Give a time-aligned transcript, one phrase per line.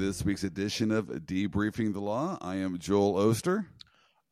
[0.00, 2.38] this week's edition of Debriefing the Law.
[2.40, 3.66] I am Joel Oster.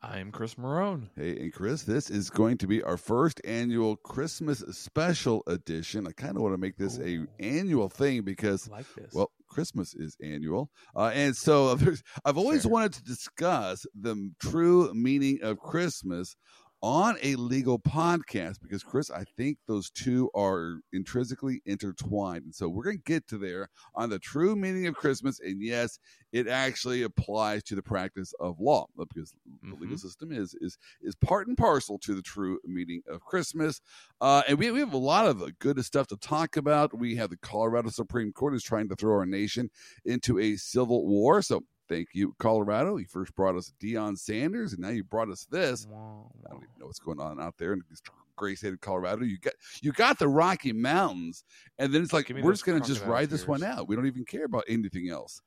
[0.01, 1.11] I'm Chris Marone.
[1.15, 6.07] Hey, and Chris, this is going to be our first annual Christmas special edition.
[6.07, 7.27] I kind of want to make this Ooh.
[7.39, 12.63] a annual thing because, like well, Christmas is annual, uh, and so there's, I've always
[12.63, 12.73] Fair.
[12.73, 16.35] wanted to discuss the true meaning of Christmas
[16.81, 22.69] on a legal podcast because Chris, I think those two are intrinsically intertwined, and so
[22.69, 25.41] we're going to get to there on the true meaning of Christmas.
[25.41, 25.99] And yes,
[26.33, 30.01] it actually applies to the practice of law uh, because the legal Mhm.
[30.01, 33.81] system is is is part and parcel to the true meaning of Christmas.
[34.21, 36.97] Uh, and we, we have a lot of uh, good stuff to talk about.
[36.97, 39.71] We have the Colorado Supreme Court is trying to throw our nation
[40.05, 41.43] into a civil war.
[41.43, 42.97] So thank you, Colorado.
[42.97, 45.87] You first brought us Deion Sanders, and now you brought us this.
[45.89, 48.01] Wah, I don't even know what's going on out there in this
[48.37, 49.25] great state of Colorado.
[49.25, 51.45] You got you got the Rocky Mountains,
[51.79, 53.89] and then it's like we're just going to just ride this one out.
[53.89, 55.41] We don't even care about anything else.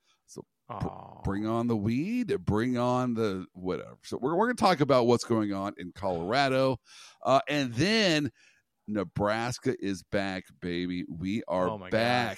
[0.71, 1.21] Aw.
[1.23, 3.97] Bring on the weed, bring on the whatever.
[4.03, 6.77] So we're we're going to talk about what's going on in Colorado,
[7.25, 8.31] uh, and then
[8.87, 11.03] Nebraska is back, baby.
[11.09, 12.37] We are Oh my God.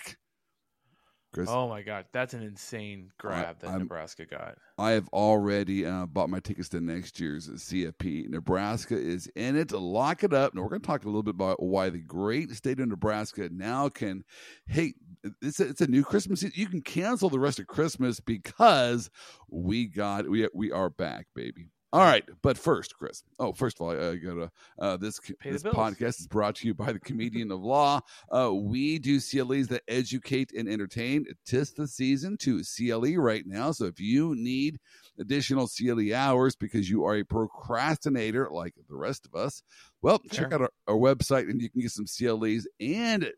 [1.33, 4.57] Chris, Oh my god, that's an insane grab that I'm- Nebraska got.
[4.77, 8.29] I have already uh, bought my tickets to next year's CFP.
[8.29, 9.69] Nebraska is in it.
[9.69, 10.53] To lock it up.
[10.53, 13.49] and we're going to talk a little bit about why the great state of Nebraska
[13.51, 14.23] now can.
[14.67, 14.93] Hey,
[15.41, 16.39] it's a, it's a new Christmas.
[16.41, 16.53] season.
[16.55, 19.09] You can cancel the rest of Christmas because
[19.49, 21.69] we got we we are back, baby.
[21.93, 23.21] All right, but first, Chris.
[23.37, 26.67] Oh, first of all, I got to uh, this Pay this podcast is brought to
[26.67, 28.01] you by the comedian of law.
[28.31, 31.25] Uh, we do CLEs that educate and entertain.
[31.45, 33.69] Tis the season to CLE right now.
[33.73, 34.79] So if you need
[35.19, 39.61] additional CLE hours because you are a procrastinator like the rest of us,
[40.01, 43.31] well, check out our, our website and you can get some CLEs and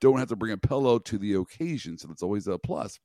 [0.00, 1.98] don't have to bring a pillow to the occasion.
[1.98, 2.98] So that's always a plus.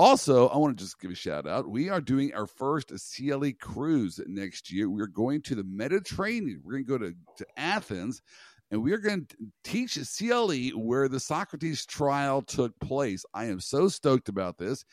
[0.00, 1.68] Also, I want to just give a shout out.
[1.68, 4.88] We are doing our first CLE cruise next year.
[4.88, 6.62] We're going to the Mediterranean.
[6.64, 8.22] We're going to go to, to Athens
[8.70, 13.26] and we are going to teach CLE where the Socrates trial took place.
[13.34, 14.86] I am so stoked about this.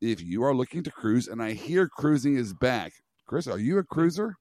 [0.00, 2.94] If you are looking to cruise, and I hear cruising is back,
[3.26, 4.36] Chris, are you a cruiser?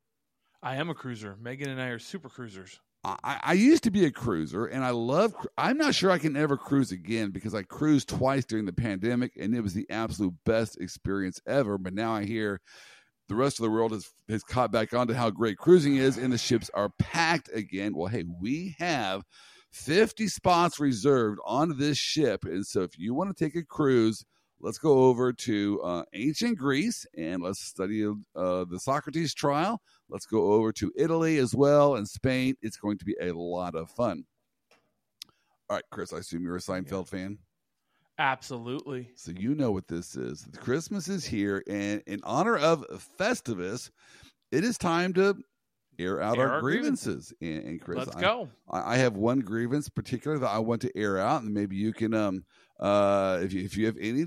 [0.62, 1.36] I am a cruiser.
[1.38, 2.80] Megan and I are super cruisers.
[3.04, 5.34] I, I used to be a cruiser, and I love.
[5.58, 9.34] I'm not sure I can ever cruise again because I cruised twice during the pandemic,
[9.38, 11.78] and it was the absolute best experience ever.
[11.78, 12.62] But now I hear
[13.28, 16.18] the rest of the world has has caught back on to how great cruising is,
[16.18, 17.94] and the ships are packed again.
[17.94, 19.24] Well, hey, we have
[19.74, 24.24] 50 spots reserved on this ship, and so if you want to take a cruise.
[24.64, 29.82] Let's go over to uh, ancient Greece and let's study uh, the Socrates trial.
[30.08, 32.56] Let's go over to Italy as well and Spain.
[32.62, 34.24] It's going to be a lot of fun.
[35.70, 37.40] All right, Chris, I assume you're a Seinfeld fan.
[38.18, 39.10] Absolutely.
[39.16, 40.48] So you know what this is.
[40.58, 42.86] Christmas is here, and in honor of
[43.20, 43.90] Festivus,
[44.54, 45.36] it is time to
[46.00, 47.34] air out Air our, our grievances.
[47.42, 48.50] And, and Chris, Let's I, go.
[48.70, 51.92] I I have one grievance particular that I want to air out, and maybe you
[51.92, 52.46] can, um,
[52.80, 54.26] uh, if you if you have any,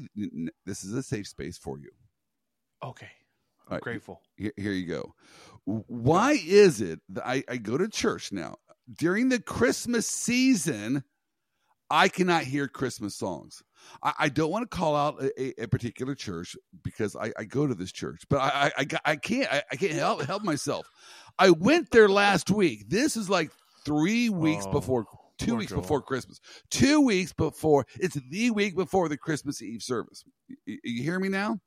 [0.65, 1.91] this is a safe space for you.
[2.83, 3.09] Okay.
[3.69, 3.83] I'm right.
[3.83, 4.21] grateful.
[4.37, 5.15] here, here you go.
[5.65, 8.57] Why is it that I, I go to church now
[8.97, 11.03] during the Christmas season?
[11.89, 13.63] I cannot hear Christmas songs.
[14.03, 17.67] I, I don't want to call out a, a- particular church because I, I go
[17.67, 20.89] to this church, but I I, I, I can't I, I can't help help myself.
[21.39, 22.89] I went there last week.
[22.89, 23.51] This is like
[23.85, 25.05] three weeks Oh, before
[25.39, 25.81] two poor weeks Joel.
[25.83, 26.41] before Christmas.
[26.71, 30.25] Two weeks before it's the week before the Christmas Eve service.
[30.67, 31.59] You, you hear me now?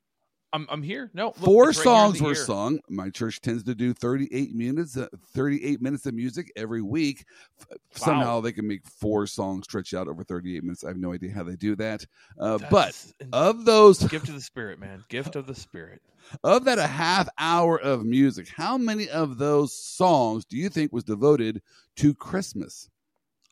[0.52, 1.12] I'm I'm here.
[1.14, 2.34] No, look, Four right songs were ear.
[2.34, 2.80] sung.
[2.88, 7.24] My church tends to do 38 minutes, uh, 38 minutes of music every week.
[7.60, 10.82] F- Somehow they can make four songs stretch out over 38 minutes.
[10.82, 12.04] I have no idea how they do that.
[12.36, 13.00] Uh, but
[13.32, 15.04] of those, gift of the spirit, man.
[15.08, 16.02] Gift of the spirit.
[16.42, 20.92] of that a half hour of music, how many of those songs do you think
[20.92, 21.62] was devoted
[21.96, 22.88] to Christmas?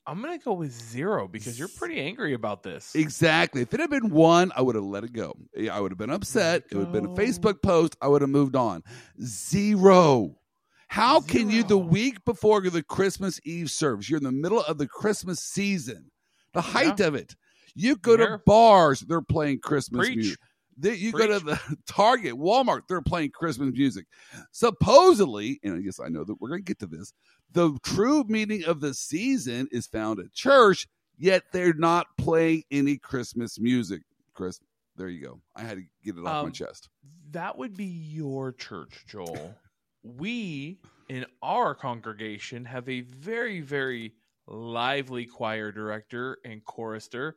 [0.09, 2.95] I'm gonna go with zero because you're pretty angry about this.
[2.95, 3.61] Exactly.
[3.61, 5.37] If it had been one, I would have let it go.
[5.71, 6.65] I would have been upset.
[6.71, 7.09] It would have been a.
[7.11, 7.95] Facebook post.
[8.01, 8.83] I would have moved on.
[9.23, 10.35] Zero.
[10.89, 14.79] How can you, the week before the Christmas Eve service, you're in the middle of
[14.79, 16.11] the Christmas season,
[16.55, 17.37] the height of it,
[17.75, 20.17] you go to bars, they're playing Christmas Preach.
[20.17, 20.39] music.
[20.81, 24.07] They, you go to the Target, Walmart, they're playing Christmas music.
[24.53, 27.13] Supposedly, and I guess I know that we're going to get to this,
[27.53, 30.87] the true meaning of the season is found at church,
[31.17, 34.03] yet they're not playing any Christmas music.
[34.35, 34.61] Chris,
[34.97, 35.41] there you go.
[35.57, 36.89] I had to get it off my Um, chest.
[37.31, 39.55] That would be your church, Joel.
[40.03, 40.79] we
[41.09, 44.13] in our congregation have a very, very
[44.47, 47.37] lively choir director and chorister,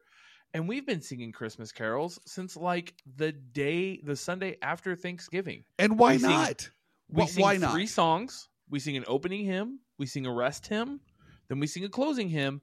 [0.54, 5.64] and we've been singing Christmas carols since like the day, the Sunday after Thanksgiving.
[5.80, 6.70] And why We sing- not?
[7.10, 7.74] We Wh- sing why not?
[7.74, 8.48] three songs.
[8.70, 11.02] We sing an opening hymn, we sing a rest hymn,
[11.50, 12.62] then we sing a closing hymn,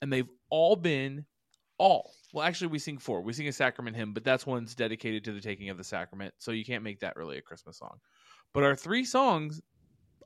[0.00, 1.26] and they've all been
[1.78, 2.12] all.
[2.32, 3.22] Well, actually, we sing four.
[3.22, 6.34] We sing a sacrament hymn, but that's one's dedicated to the taking of the sacrament,
[6.38, 7.98] so you can't make that really a Christmas song.
[8.54, 9.60] But our three songs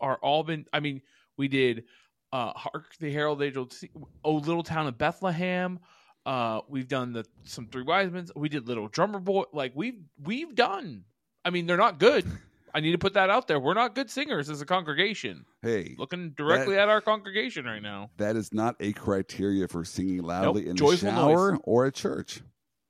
[0.00, 0.67] are all been.
[0.73, 1.00] I mean,
[1.38, 1.85] we did
[2.32, 3.91] uh, "Hark the Herald Angels," Sing-
[4.25, 5.79] "Oh Little Town of Bethlehem."
[6.25, 8.27] Uh, we've done the some Three Wise Men.
[8.37, 11.05] We did "Little Drummer Boy." Like we've we've done.
[11.45, 12.25] I mean, they're not good.
[12.75, 13.61] I need to put that out there.
[13.61, 15.45] We're not good singers as a congregation.
[15.61, 18.11] Hey, Looking directly at our congregation right now.
[18.17, 21.61] that is not a criteria for singing loudly in the Joyful shower noise.
[21.65, 22.41] or at church.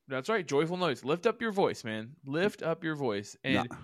[0.06, 0.46] That's right.
[0.46, 1.04] Joyful noise.
[1.04, 2.10] Lift up your voice, man.
[2.26, 3.36] Lift up your voice.
[3.42, 3.76] And Nah.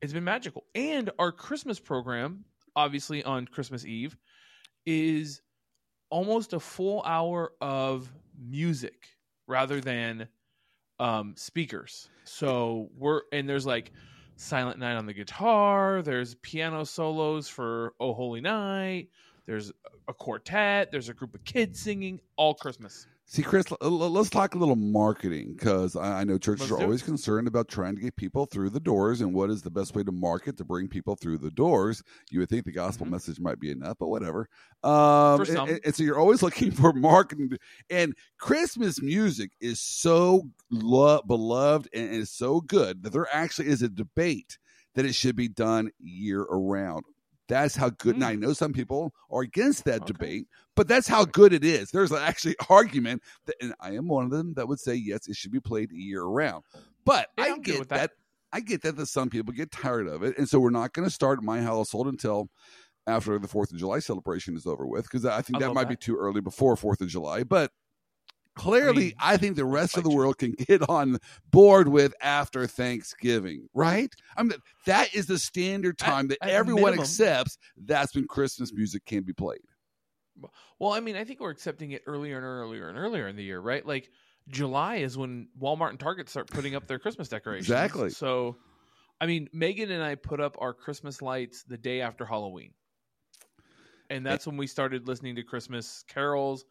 [0.00, 0.64] it's been magical.
[0.74, 2.44] And our Christmas program,
[2.74, 4.16] obviously on Christmas Eve,
[4.86, 5.42] is
[6.10, 9.08] almost a full hour of music
[9.46, 10.28] rather than
[10.98, 12.08] um, speakers.
[12.24, 13.92] So we're and there's like
[14.36, 16.02] Silent Night on the guitar.
[16.02, 19.08] There's piano solos for Oh Holy Night.
[19.46, 19.72] There's
[20.08, 20.90] a quartet.
[20.90, 23.06] There's a group of kids singing all Christmas.
[23.26, 27.02] See, Chris, let's talk a little marketing because I, I know churches Let's are always
[27.02, 30.02] concerned about trying to get people through the doors and what is the best way
[30.04, 32.02] to market to bring people through the doors.
[32.30, 33.10] You would think the gospel Mhm.
[33.12, 34.48] message might be enough, but whatever.
[34.82, 35.68] Um, For and- some.
[35.70, 37.50] and, and so you're always looking for marketing.
[37.88, 43.80] And Christmas music is so lo- beloved and is so good that there actually is
[43.82, 44.58] a debate
[44.96, 47.04] that it should be done year around.
[47.48, 48.14] That's how good.
[48.14, 48.40] And I mm.
[48.40, 50.02] know some people are against that.
[50.02, 50.12] Okay.
[50.12, 50.46] debate,
[50.76, 51.90] but that's how good it is.
[51.90, 55.36] There's actually argument that, and I am one of them that would say yes, it
[55.36, 56.64] should be played year round.
[57.04, 57.88] But Yeah, I I'm get that.
[57.88, 58.10] that.
[58.52, 61.06] I get that that some people get tired of it, and so we're not going
[61.06, 62.48] to start my household until
[63.06, 65.88] after the Fourth of July celebration is over with, because I think I that might
[65.88, 67.42] be too early before Fourth of July.
[67.42, 67.72] But
[68.54, 71.18] clearly, I, mean, think the rest of the world can get on
[71.50, 74.12] board with after Thanksgiving, right?
[74.36, 77.04] I mean, that is the standard At- time that at everyone minimum.
[77.04, 77.58] accepts.
[77.76, 79.60] That's when Christmas music can be played.
[80.78, 83.44] Well, I mean, I think we're accepting it earlier and earlier and earlier in the
[83.44, 83.86] year, right?
[83.86, 84.10] Like
[84.48, 87.66] July is when Walmart and Target start putting up their Christmas decorations.
[87.66, 88.10] Exactly.
[88.10, 88.56] So,
[89.20, 92.72] I mean, Megan and I put up our Christmas lights the day after Halloween.
[94.10, 96.64] And eh that's when we started listening to Christmas carols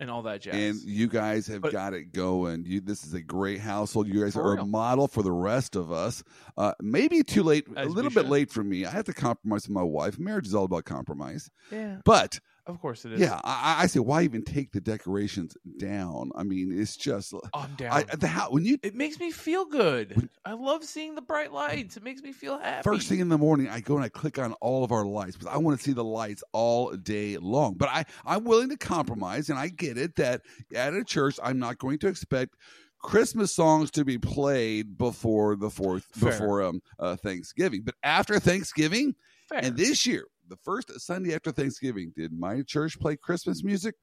[0.00, 0.54] and all that jazz.
[0.54, 2.64] And you guys have But- got it going.
[2.66, 4.08] You, this is a great household.
[4.08, 6.22] You guys For are a model for the rest of us.
[6.56, 8.30] Uh, maybe too late, a As we little bit should.
[8.30, 8.84] late for me.
[8.86, 10.18] I have to compromise with my wife.
[10.18, 11.50] Marriage is all about compromise.
[11.70, 13.20] yeah, But of course it is.
[13.20, 16.30] yeah, I, I- say, why even take the decorations down?
[16.36, 17.92] I mean, it's just Oh, I'm down.
[17.92, 20.28] I, the how when you it makes me feel good.
[20.44, 21.96] I love seeing the bright lights.
[21.96, 22.82] It makes me feel happy.
[22.82, 25.36] First thing in the morning, I go and I click on all of our lights
[25.36, 27.74] because I want to see the lights all day long.
[27.74, 30.42] But I, I'm willing to compromise, and I get it that
[30.74, 32.54] at a church, I'm not going to expect
[33.02, 36.30] Christmas songs to be played before the fourth, Fair.
[36.32, 37.82] before um, uh, Thanksgiving.
[37.82, 39.14] But after Thanksgiving,
[39.48, 39.60] Fair.
[39.62, 43.94] and this year, the first Sunday after Thanksgiving, did my church play Christmas music?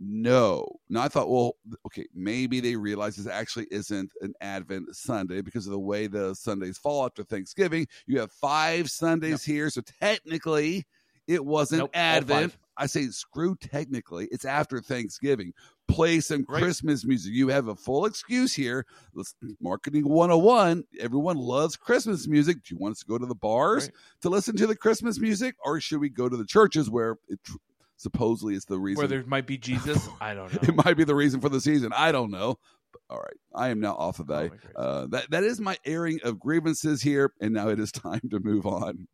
[0.00, 0.64] No.
[0.88, 1.56] Now I thought, well,
[1.86, 6.34] okay, maybe they realize this actually isn't an Advent Sunday because of the way the
[6.34, 7.86] Sundays fall after Thanksgiving.
[8.06, 10.86] You have five Sundays here, so technically
[11.26, 12.56] it wasn't Nope, Advent.
[12.76, 14.28] I say screw technically.
[14.30, 15.52] It's after Thanksgiving.
[15.88, 16.62] Play some Right.
[16.62, 17.32] Christmas music.
[17.32, 18.84] You have a full excuse here.
[19.14, 20.84] Let's marketing 101.
[21.00, 22.62] Everyone loves Christmas music.
[22.62, 23.92] Do you want us to go to the bars Right.
[24.22, 27.42] to listen to the Christmas music, or should we go to the churches where it
[27.42, 27.56] tr-
[27.96, 28.98] supposedly it's the reason?
[28.98, 30.08] Where there might be Jesus.
[30.20, 30.68] I don't know.
[30.68, 31.92] it might be the reason for the season.
[31.96, 32.58] I don't know.
[32.92, 34.48] But, all right, I am now off of Oh, that.
[34.50, 34.70] gracious.
[34.76, 38.40] Uh, that that is my airing of grievances here, and now it is time to
[38.40, 39.08] move on.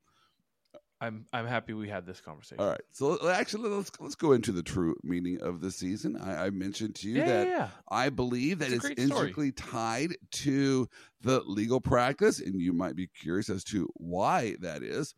[1.00, 2.62] I'm I'm happy we had this conversation.
[2.62, 6.16] All right, so actually let's let's go into the true meaning of the season.
[6.16, 7.68] I, I mentioned to you Yeah, that yeah, yeah.
[7.88, 10.88] I believe that It's it's, intricately tied to
[11.22, 15.14] the legal practice, and you might be curious as to why that is.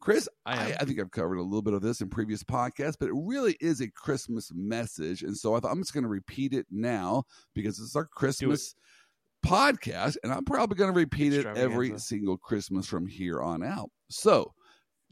[0.00, 0.76] Chris, I I.
[0.80, 3.56] I think I've covered a little bit of this in previous podcasts, but it really
[3.60, 5.22] is a Christmas message.
[5.22, 7.24] And so I thought I'm just going to repeat it now
[7.54, 8.74] because it's our Christmas
[9.46, 13.90] podcast, and I'm probably going to repeat it every single Christmas from here on out.
[14.10, 14.52] So,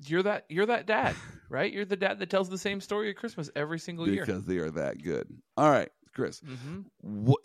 [0.07, 1.15] You're that you're that dad,
[1.51, 1.73] right?
[1.73, 4.25] You're the dad that tells the same story at Christmas every single year.
[4.25, 5.29] because they are that good.
[5.57, 7.41] All right, Chris, hmm what,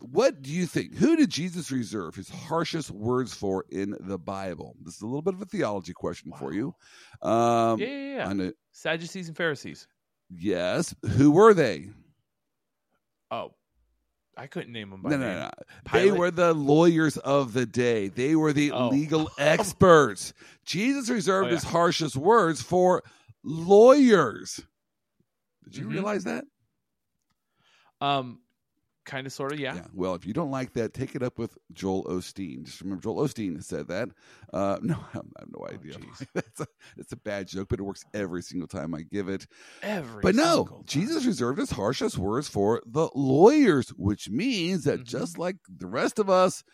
[0.00, 0.94] what do you think?
[0.96, 4.76] Who did Jesus reserve his harshest words for in the Bible?
[4.82, 6.74] This is a little bit of a theology question for you.
[7.22, 8.50] Um, yeah, yeah, yeah.
[8.72, 9.86] Sadducees and Pharisees.
[10.30, 10.94] yes.
[11.16, 11.88] Who were they?
[13.30, 13.54] Oh,
[14.36, 15.28] I couldn't name them by No, name.
[15.28, 15.50] no, no.
[15.92, 18.08] They were the lawyers of the day.
[18.08, 18.88] They were the Oh.
[18.88, 20.32] legal experts.
[20.64, 21.54] Jesus reserved Oh, yeah.
[21.54, 23.02] his harshest words for
[23.44, 24.60] lawyers.
[25.64, 25.92] Did you Mhm.
[25.92, 26.44] realize that?
[28.00, 28.40] Um,
[29.04, 29.82] Kind of, sort of, yeah.
[29.92, 32.64] Well, if you don't like that, take it up with Joel Osteen.
[32.64, 34.08] Just remember, Joel Osteen said that.
[34.52, 35.24] Uh, no, I have
[35.56, 35.94] no idea.
[35.94, 36.26] jeez.
[36.34, 39.46] That's a, it's a bad joke, but it works every single time I give it.
[39.82, 40.82] Every But no.
[40.86, 45.04] Jesus reserved his harshest words for the lawyers, which means that Mhm.
[45.04, 46.64] just like the rest of us,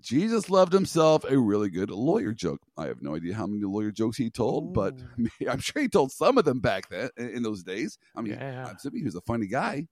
[0.00, 2.60] Jesus loved himself a really good lawyer joke.
[2.76, 4.94] I have no idea how many lawyer jokes he told, but
[5.48, 7.98] I'm sure he told some of them back then in those days.
[8.16, 8.66] I mean, Yeah.
[8.68, 9.86] I'm assuming he was a funny guy.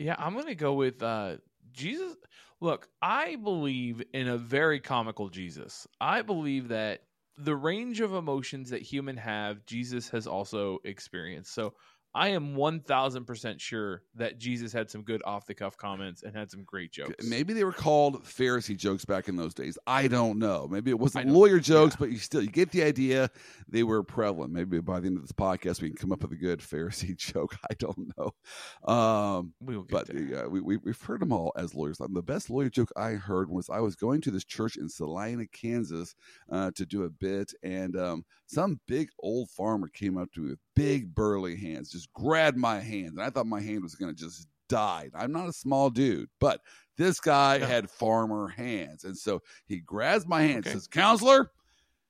[0.00, 1.36] Yeah, I'm gonna go with uh
[1.72, 2.16] Jesus.
[2.62, 5.86] Look, I believe in a very comical Jesus.
[6.00, 7.02] I believe that
[7.36, 11.52] the range of emotions that human have, Jesus has also experienced.
[11.54, 11.74] So
[12.14, 16.22] I am one thousand percent sure that Jesus had some good off the cuff comments
[16.22, 17.26] and had some great jokes.
[17.26, 19.78] Maybe they were called Pharisee jokes back in those days.
[19.86, 20.66] I don't know.
[20.68, 21.98] Maybe it wasn't lawyer jokes, yeah.
[22.00, 23.30] but you still you get the idea.
[23.68, 24.52] They were prevalent.
[24.52, 27.16] Maybe by the end of this podcast, we can come up with a good Pharisee
[27.16, 27.56] joke.
[27.70, 28.92] I don't know.
[28.92, 30.22] Um, we will get but there.
[30.22, 31.98] yeah, we, we we've heard them all as lawyers.
[31.98, 35.46] The best lawyer joke I heard was I was going to this church in Salina,
[35.46, 36.16] Kansas,
[36.50, 40.50] uh, to do a bit, and um, some big old farmer came up to me
[40.50, 44.14] with big burly hands, just grabbed my hand, and I thought my hand was going
[44.14, 45.10] to just die.
[45.14, 46.60] I'm not a small dude, but
[46.96, 47.66] this guy Yeah.
[47.66, 50.72] had farmer hands, and so he grabs my hand, Okay.
[50.72, 51.50] says, "Counselor,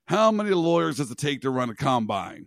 [0.07, 2.47] how many lawyers does it take to run a combine?"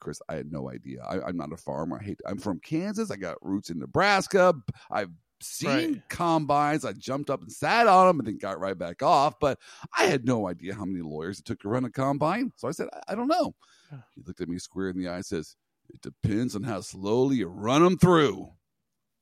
[0.00, 1.02] Chris, I had no idea.
[1.02, 1.98] I, I'm not a farmer.
[2.00, 2.20] I hate.
[2.26, 3.10] I'm from Kansas.
[3.10, 4.54] I got roots in Nebraska.
[4.90, 6.08] I've seen Right.
[6.08, 6.84] combines.
[6.84, 9.34] I jumped up and sat on them and then got right back off.
[9.40, 9.58] But
[9.96, 12.52] I had no idea how many lawyers it took to run a combine.
[12.56, 13.54] So I said, I, I don't know.
[13.92, 13.98] Yeah.
[14.14, 15.56] He looked at me square in the eye and says,
[15.92, 18.50] It depends on how slowly you run them through.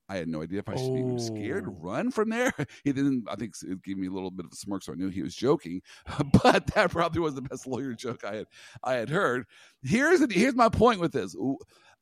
[0.08, 1.78] I had no idea if I should be scared to Oh.
[1.80, 2.52] run from there.
[2.84, 4.94] He didn't, I think it gave me a little bit of a smirk, so I
[4.96, 5.82] knew he was joking.
[6.42, 8.46] But that probably was the best lawyer joke I had
[8.84, 9.46] I had heard.
[9.82, 11.34] Here's here's my point with this.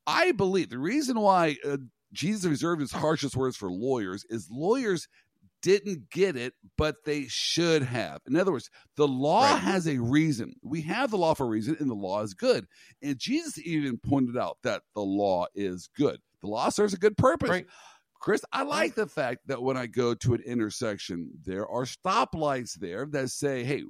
[0.06, 1.78] I believe the reason why uh,
[2.14, 5.08] Jesus reserved his harshest words for lawyers is lawyers
[5.62, 8.20] didn't get it, but they should have.
[8.26, 9.58] In other words, the law Right.
[9.62, 10.54] has a reason.
[10.62, 12.66] We have the law for a reason, and the law is good.
[13.02, 16.20] And Jesus even pointed out that the law is good.
[16.42, 17.48] The law serves a good purpose.
[17.48, 17.66] Right.
[18.20, 22.74] Chris, I like the fact that when I go to an intersection, there are stoplights
[22.74, 23.84] there that say, hey,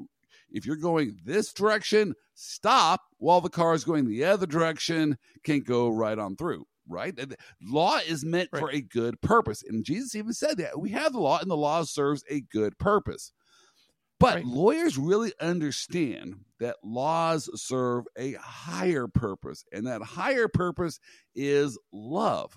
[0.51, 5.65] if you're going this direction, stop while the car is going the other direction, can't
[5.65, 6.67] go right on through.
[6.89, 7.19] Right?
[7.19, 9.63] And Law is meant for a good purpose.
[9.67, 10.79] And Jesus even said that.
[10.79, 13.33] We have the law, and the law serves a good purpose.
[14.21, 14.45] But Right.
[14.45, 21.01] lawyers really understand that laws serve a higher purpose, and that higher purpose
[21.35, 22.57] is love.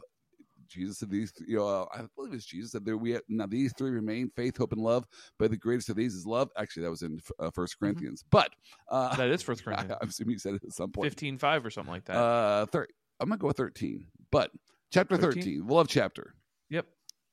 [0.68, 3.74] Jesus said these, you know, I believe it's Jesus said there we have, now these
[3.78, 5.06] three remain: faith, hope, and love.
[5.40, 6.50] But the greatest of these is love.
[6.58, 8.24] Actually, that was in uh, First Corinthians.
[8.30, 8.52] But
[8.90, 11.10] uh, That is First Corinthians I'm assuming you said it at some point.
[11.10, 12.18] fifteen five or something like that.
[12.18, 12.88] Uh, thir-
[13.20, 14.08] I'm gonna go with thirteen.
[14.32, 14.52] But
[14.92, 15.42] chapter 13?
[15.42, 16.34] thirteen, the love chapter.
[16.70, 16.86] yep.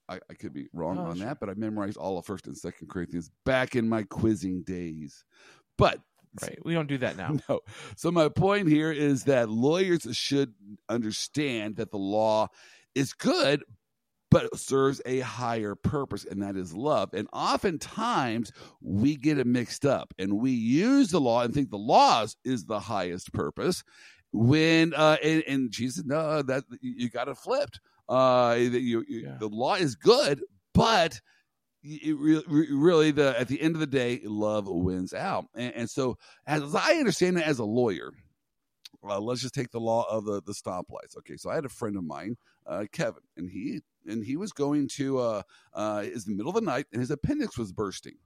[0.09, 2.57] I, I could be wrong Oh, on that, but I memorized all of First and
[2.57, 5.25] Second Corinthians back in my quizzing days.
[5.79, 6.01] But
[6.43, 6.59] Right.
[6.65, 7.37] We don't do that now.
[7.49, 7.61] no.
[7.97, 10.53] So my point here is that lawyers should
[10.89, 12.49] understand that the law
[12.97, 13.63] is good,
[14.33, 17.11] but serves a higher purpose, and that is love.
[17.15, 21.79] And oftentimes we get it mixed up, and we use the law and think the
[21.79, 23.85] laws is the highest purpose.
[24.37, 27.79] When uh, and, and Jesus, no, that you, got it flipped.
[28.09, 29.37] Uh, you, you- Yeah.
[29.39, 30.43] the law is good,
[30.75, 31.21] but
[31.85, 35.91] it re- really the at the end of the day love wins out and, and
[35.91, 38.11] so as i understand it as a lawyer
[39.07, 41.69] uh, let's just take the law of the the stoplights okay so i had a
[41.69, 42.37] friend of mine
[42.67, 45.43] uh, kevin and he and he was going to uh
[45.75, 48.17] uh is the middle of the night and his appendix was bursting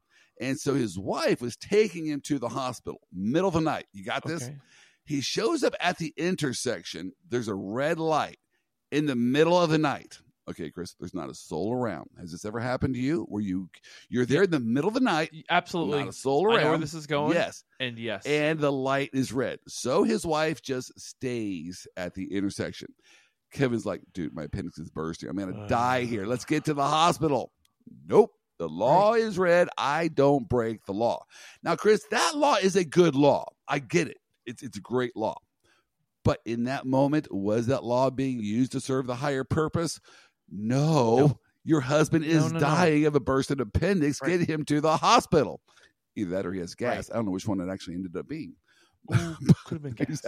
[0.41, 4.05] and so his wife was taking him to the hospital middle of the night you
[4.05, 4.57] got this Okay.
[5.09, 7.13] He shows up at the intersection.
[7.29, 8.39] There's a red light
[8.93, 10.19] in the middle of the night.
[10.49, 12.09] Okay chris there's not a soul around.
[12.19, 13.27] Has this ever happened to you?
[13.29, 13.69] Where you
[14.09, 15.31] you're there in the middle of the night.
[15.51, 15.99] Absolutely.
[15.99, 17.35] not a soul I around know where this is going.
[17.35, 17.65] yes.
[17.81, 18.25] And yes.
[18.25, 19.59] and the light is red.
[19.69, 22.89] So his wife just stays at the intersection.
[23.53, 25.29] Kevin's like dude my appendix is bursting.
[25.29, 25.67] I'm gonna Uh.
[25.69, 26.25] die here.
[26.27, 27.53] Let's get to the hospital.
[28.07, 28.33] Nope.
[28.59, 29.69] The law is red.
[29.77, 31.25] I don't break the law.
[31.63, 33.45] Now chris that law is a good law.
[33.69, 34.17] I get it
[34.49, 35.37] it's, it's a great law.
[36.25, 40.01] But in that moment was that law being used to serve the higher purpose?
[40.51, 41.39] No, No.
[41.65, 44.39] your husband is No, no, dying of a bursted appendix Right.
[44.41, 45.61] get him to the hospital.
[46.17, 47.11] Either that or he has gas.
[47.11, 48.55] I don't know which one it actually ended up being.
[49.15, 50.21] Ooh, could have been gas.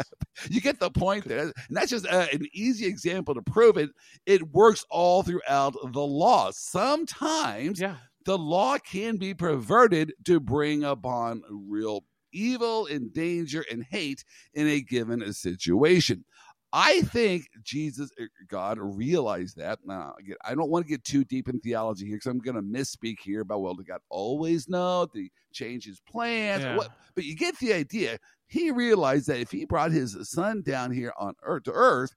[0.48, 1.40] You get the point there.
[1.46, 3.90] And that's just uh, an easy example to prove it.
[4.24, 6.50] It works all throughout the law.
[6.52, 7.96] Sometimes Yeah.
[8.24, 14.66] the law can be perverted to bring upon real evil and danger and hate in
[14.66, 16.24] a given situation
[16.72, 19.80] I think Jesus, er, God, realized that.
[19.84, 22.54] Now, again, I don't want to get too deep in theology here because I'm going
[22.54, 25.06] to misspeak here about well, did God always know?
[25.12, 26.62] Did he change his plans?
[26.62, 26.76] Yeah.
[26.76, 26.90] What?
[27.14, 28.18] But you get the idea.
[28.46, 32.14] He realized that if he brought his son down here on earth to earth,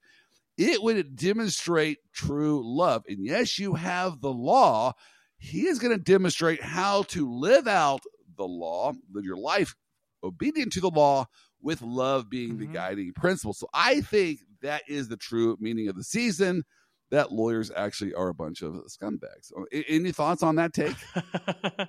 [0.57, 3.03] it would demonstrate true love.
[3.07, 4.93] And yes, you have the law.
[5.37, 8.01] He is going to demonstrate how to live out
[8.37, 9.75] the law, live your life
[10.23, 11.25] obedient to the law
[11.61, 12.73] with love being the Mhm.
[12.73, 13.53] guiding principle.
[13.53, 16.63] So I think that is the true meaning of the season.
[17.11, 19.51] That lawyers actually are a bunch of scumbags.
[19.55, 20.95] Uh, Any thoughts on that take?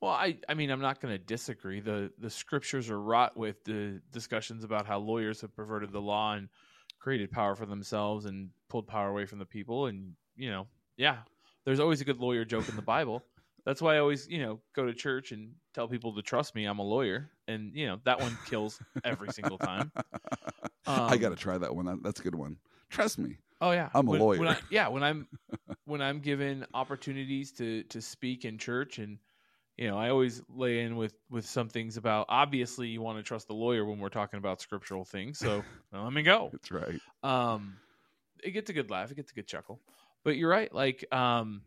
[0.00, 1.80] well, I, I mean, I'm not going to disagree.
[1.80, 6.34] the The scriptures are wrought with the discussions about how lawyers have perverted the law
[6.34, 6.48] and
[6.98, 9.86] created power for themselves and pulled power away from the people.
[9.86, 11.18] And you know, yeah,
[11.64, 13.24] there's always a good lawyer joke in the Bible.
[13.70, 16.64] That's why I always, you know, go to church and tell people to trust me.
[16.64, 19.92] I'm a lawyer, and you know that one kills every single time.
[20.88, 22.00] I Um, got to try that one.
[22.02, 22.56] That's a good one.
[22.88, 23.36] Trust me.
[23.60, 24.38] Oh yeah, I'm a When- lawyer.
[24.40, 25.28] When I, yeah, when I'm
[25.84, 29.18] when I'm given opportunities to to speak in church, and
[29.76, 32.26] you know, I always lay in with with some things about.
[32.28, 35.38] Obviously, you want to trust the lawyer when we're talking about scriptural things.
[35.38, 35.62] So
[35.92, 36.48] let me go.
[36.50, 37.00] That's right.
[37.22, 37.76] Um,
[38.42, 39.12] it gets a good laugh.
[39.12, 39.80] It gets a good chuckle.
[40.24, 40.74] But you're right.
[40.74, 41.62] Like, um,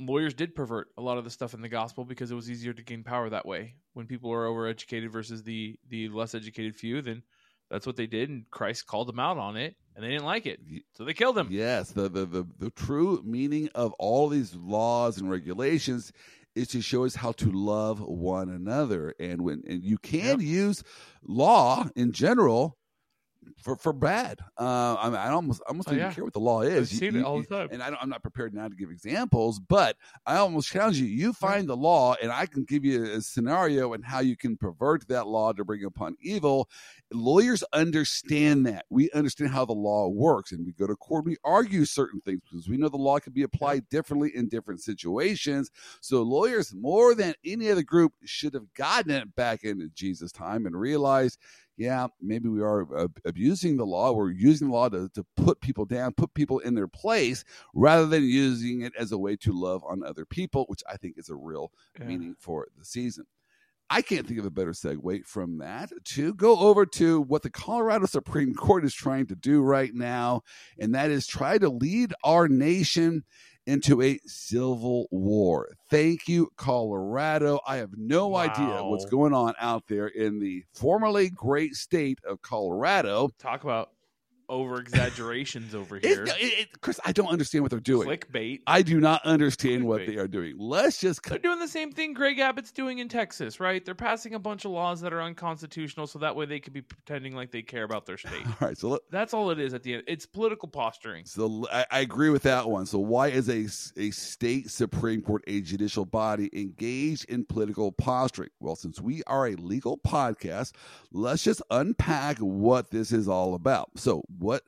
[0.00, 2.72] lawyers did pervert a lot of the stuff in the gospel because it was easier
[2.72, 3.76] to gain power that way.
[3.94, 7.22] When people are overeducated versus the the less educated few, then
[7.70, 10.46] that's what they did, and Christ called them out on it, and they didn't like
[10.46, 10.60] it,
[10.92, 11.52] so they killed him.
[11.52, 16.12] Yes, the, the the the true meaning of all these laws and regulations
[16.54, 20.40] is to show us how to love one another, and when and you can Yep.
[20.40, 20.82] use
[21.22, 22.76] law in general
[23.62, 24.38] for for bad.
[24.58, 26.06] Uh, I, mean, I almost almost Oh, don't yeah.
[26.06, 26.88] even care what the law is.
[26.88, 27.68] I've You- seen you- it all you- the time.
[27.72, 31.06] and I don't, I'm not prepared now to give examples, but I almost challenge you.
[31.06, 34.56] You find the law, and I can give you a scenario and how you can
[34.56, 36.68] pervert that law to bring upon evil.
[37.12, 38.84] Lawyers understand that.
[38.90, 41.24] We understand how the law works, and we go to court.
[41.24, 44.80] We argue certain things because we know the law can be applied differently in different
[44.80, 45.70] situations.
[46.00, 50.66] So lawyers, more than any other group, should have gotten it back into Jesus' time
[50.66, 51.38] and realized
[51.80, 54.12] yeah, maybe we are uh, abusing the law.
[54.12, 57.42] We're using the law to, to put people down, put people in their place,
[57.74, 61.14] rather than using it as a way to love on other people, which I think
[61.16, 62.04] is a real Yeah.
[62.04, 63.24] meaning for the season.
[63.88, 67.50] I can't think of a better segue from that to go over to what the
[67.50, 70.42] Colorado Supreme Court is trying to do right now,
[70.78, 73.24] and that is try to lead our nation
[73.70, 75.76] into a civil war.
[75.88, 77.60] Thank you, Colorado.
[77.66, 82.42] I have no idea what's going on out there in the formerly great state of
[82.42, 83.30] Colorado.
[83.38, 83.90] Talk about
[84.50, 86.24] over exaggerations over here.
[86.24, 88.08] it, it- Chris, I don't understand what they're doing.
[88.08, 88.60] Clickbait.
[88.66, 90.56] I do not understand what they are doing.
[90.58, 93.84] Let's just They're doing the same thing Greg Abbott's doing in Texas, right?
[93.84, 96.82] They're passing a bunch of laws that are unconstitutional so that way they can be
[96.82, 98.44] pretending like they care about their state.
[98.46, 98.76] all right.
[98.78, 100.02] So let, That's all it is at the end.
[100.06, 101.24] It's political posturing.
[101.26, 102.86] So I, I agree with that one.
[102.86, 103.66] So why is a,
[104.00, 108.50] a state supreme court, a judicial body, engaged in political posturing?
[108.60, 110.72] Well, since we are a legal podcast,
[111.12, 113.90] let's just unpack what this is all about.
[113.96, 114.62] So what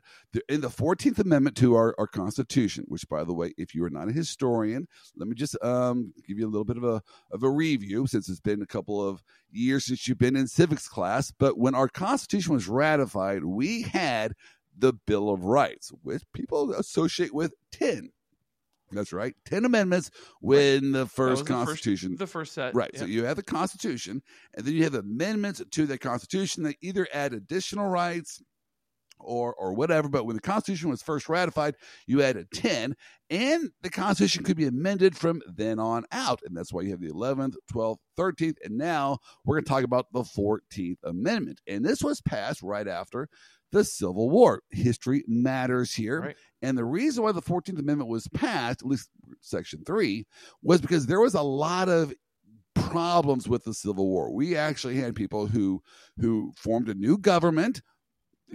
[0.49, 3.91] in the Fourteenth Amendment to our, our Constitution, which by the way, if you are
[3.91, 7.43] not a historian, let me just um, give you a little bit of a of
[7.43, 11.33] a review since it's been a couple of years since you've been in civics class.
[11.33, 14.35] But when our Constitution was ratified, we had
[14.77, 18.11] the Bill of Rights, which people associate with 10.
[18.93, 19.35] That's right.
[19.47, 22.17] 10 amendments when the That was first the Constitution.
[22.19, 22.75] The first set.
[22.75, 22.91] right.
[22.93, 23.01] yeah.
[23.01, 24.23] So you have the Constitution,
[24.55, 28.43] and then you have amendments to the Constitution that either add additional rights
[29.23, 30.09] or or whatever.
[30.09, 31.75] But when the Constitution was first ratified,
[32.07, 32.95] you had a 10,
[33.31, 36.41] and the Constitution could be amended from then on out.
[36.45, 39.85] And that's why you have the 11th, 12th, 13th, and now we're going to talk
[39.85, 41.61] about the 14th Amendment.
[41.67, 43.29] And this was passed right after
[43.73, 44.63] the Civil War.
[44.71, 46.21] History matters here.
[46.21, 46.37] Right.
[46.61, 49.09] And the reason why the 14th Amendment was passed, at least
[49.41, 50.27] Section 3,
[50.63, 52.13] was because there was a lot of
[52.75, 54.33] problems with the Civil War.
[54.33, 55.83] We actually had people who
[56.19, 57.83] who formed a new government.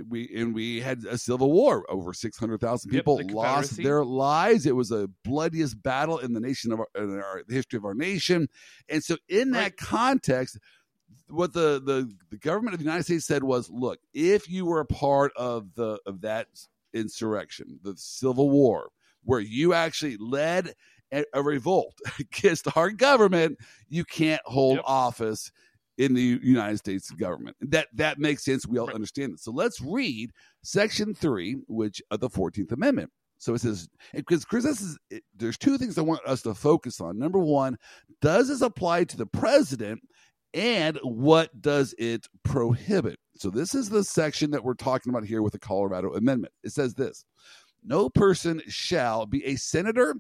[0.08, 1.86] We and we had a civil war.
[1.90, 4.66] Over six hundred thousand Yep, people the lost their lives.
[4.66, 7.86] It was a bloodiest battle in the nation of our, in our the history of
[7.86, 8.48] our nation.
[8.90, 9.78] And so, in that Right.
[9.78, 10.58] context,
[11.28, 14.80] what the, the the government of the United States said was, look, if you were
[14.80, 16.48] a part of the of that
[16.94, 18.90] insurrection, the Civil War,
[19.24, 20.74] where you actually led
[21.12, 23.58] a, a revolt against our government,
[23.90, 24.86] you can't hold Yep.
[24.86, 25.52] office
[25.98, 27.56] in the United States government.
[27.62, 28.68] That that makes sense.
[28.68, 29.40] We all understand it.
[29.40, 30.32] So let's read
[30.64, 33.12] Section Three, which of the Fourteenth Amendment.
[33.40, 36.54] So it says because Chris, this is it, there's two things I want us to
[36.54, 37.18] focus on.
[37.18, 37.78] Number one,
[38.22, 40.02] does this apply to the president?
[40.54, 43.20] And what does it prohibit?
[43.36, 46.54] So, this is the section that we're talking about here with the Colorado Amendment.
[46.64, 47.26] It says this
[47.84, 50.16] No person shall be a senator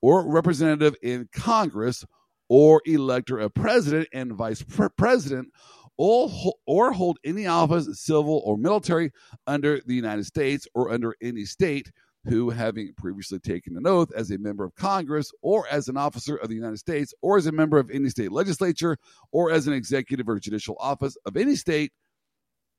[0.00, 2.04] or representative in Congress
[2.54, 4.62] or elector a president and vice
[4.98, 5.48] president
[5.96, 6.30] or,
[6.66, 9.10] or hold any office, civil or military,
[9.46, 11.90] under the United States or under any state
[12.26, 16.36] who, having previously taken an oath as a member of Congress or as an officer
[16.36, 18.98] of the United States or as a member of any state legislature
[19.32, 21.90] or as an executive or judicial office of any state,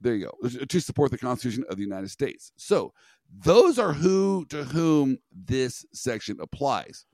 [0.02, 2.52] there you go, uh, to support the Constitution of the United States.
[2.58, 2.94] So
[3.44, 7.08] those are who to whom this section applies.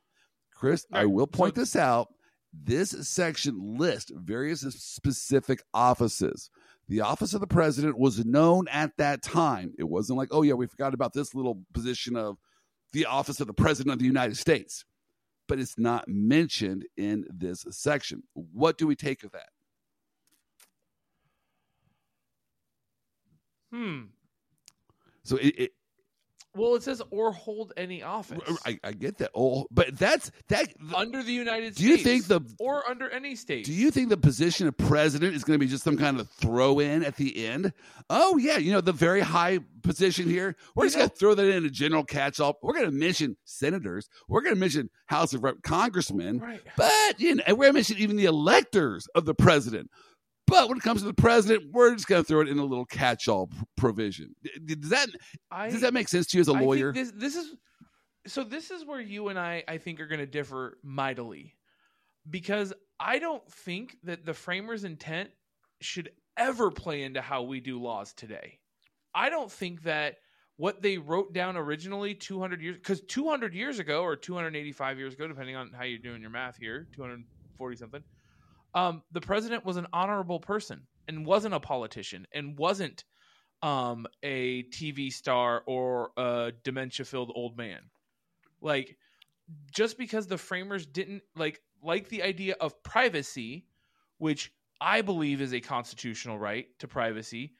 [0.53, 1.03] Chris, right.
[1.03, 2.09] I will point so, this out.
[2.51, 6.49] This section lists various specific offices.
[6.87, 9.73] The office of the president was known at that time.
[9.77, 12.37] It wasn't like, oh, yeah, we forgot about this little position of
[12.91, 14.85] the office of the president of the United States,
[15.47, 18.23] but it's not mentioned in this section.
[18.33, 19.49] What do we take of that?
[23.71, 24.01] Hmm.
[25.23, 25.71] So it, it,
[26.55, 28.39] well, it says or hold any office.
[28.65, 29.31] I, I get that.
[29.35, 31.85] Oh, but that's that under the United do States.
[31.85, 33.65] Do you think the or under any state?
[33.65, 36.29] Do you think the position of president is going to be just some kind of
[36.29, 37.71] throw in at the end?
[38.09, 40.55] Oh yeah, you know the very high position here.
[40.75, 42.57] We're you just going to throw that in a general catch all.
[42.63, 44.09] We're going to mention senators.
[44.27, 46.39] We're going to mention House of Rep congressmen.
[46.39, 46.61] Right.
[46.75, 49.91] But you know, we're going to mention even the electors of the president.
[50.49, 52.65] But when it comes to the president, we're just going to throw it in a
[52.65, 54.33] little catch-all provision.
[54.65, 55.09] Does that
[55.51, 56.91] I, does that make sense to you as a lawyer?
[56.91, 57.55] This, this is
[58.25, 58.43] so.
[58.43, 61.55] This is where you and I, I think, are going to differ mightily,
[62.29, 65.29] because I don't think that the framers' intent
[65.81, 68.59] should ever play into how we do laws today.
[69.13, 70.15] I don't think that
[70.57, 75.27] what they wrote down originally 200 years because 200 years ago or 285 years ago
[75.27, 78.03] depending on how you're doing your math here 240 something
[78.73, 83.03] um, the president was an honorable person and wasn't a politician and wasn't
[83.61, 87.79] um, a TV star or a dementia filled old man.
[88.61, 88.97] Like,
[89.71, 93.65] just because the framers didn't like like the idea of privacy,
[94.17, 94.51] which
[94.81, 97.53] I believe is a constitutional right to privacy,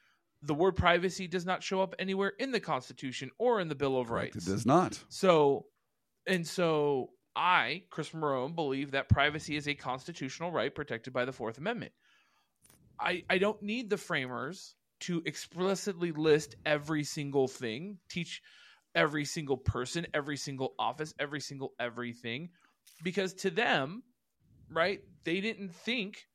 [0.43, 3.98] the word privacy does not show up anywhere in the Constitution or in the Bill
[3.98, 4.48] of Rights.
[4.48, 5.02] It does not.
[5.10, 5.65] So,
[6.28, 11.32] and so I, Chris Marone, believe that privacy is a constitutional right protected by the
[11.32, 11.92] Fourth Amendment.
[13.00, 18.42] I, I don't need the framers to explicitly list every single thing, teach
[18.96, 22.50] every single person, every single office, every single everything,
[23.04, 24.04] because to them,
[24.70, 26.28] right, they didn't think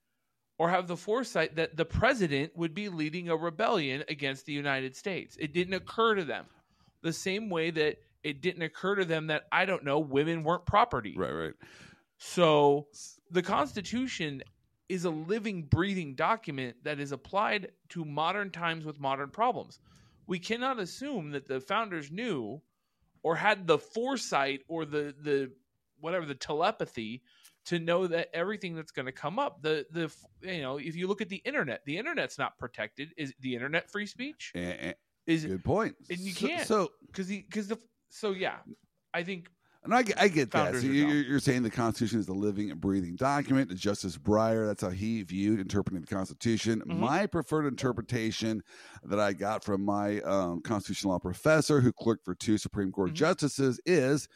[0.56, 4.96] or have the foresight that the president would be leading a rebellion against the United
[4.96, 5.36] States.
[5.38, 6.46] It didn't occur to them.
[7.02, 10.66] The same way that it didn't occur to them that I don't know women weren't
[10.66, 11.14] property.
[11.16, 11.54] Right, right.
[12.18, 12.88] So
[13.30, 14.42] the Constitution
[14.88, 19.78] is a living, breathing document that is applied to modern times with modern problems.
[20.26, 22.60] We cannot assume that the founders knew
[23.22, 25.50] or had the foresight or the the
[26.00, 27.22] whatever the telepathy
[27.64, 31.06] to know that everything that's going to come up the the you know if you
[31.06, 34.52] look at the internet the internet's not protected is the internet free speech
[35.26, 37.78] is good point and you can't so because because the
[38.14, 38.58] so yeah,
[39.12, 39.48] I think
[39.82, 40.74] and I, I get that.
[40.76, 43.74] So you're, you're, saying the Constitution is a living and breathing document.
[43.74, 46.80] Justice Breyer, that's how he viewed interpreting the Constitution.
[46.80, 47.00] Mm-hmm.
[47.00, 48.62] My preferred interpretation
[49.02, 53.08] that I got from my um, constitutional law professor, who clerked for two Supreme Court
[53.10, 53.16] mm-hmm.
[53.16, 54.26] justices, is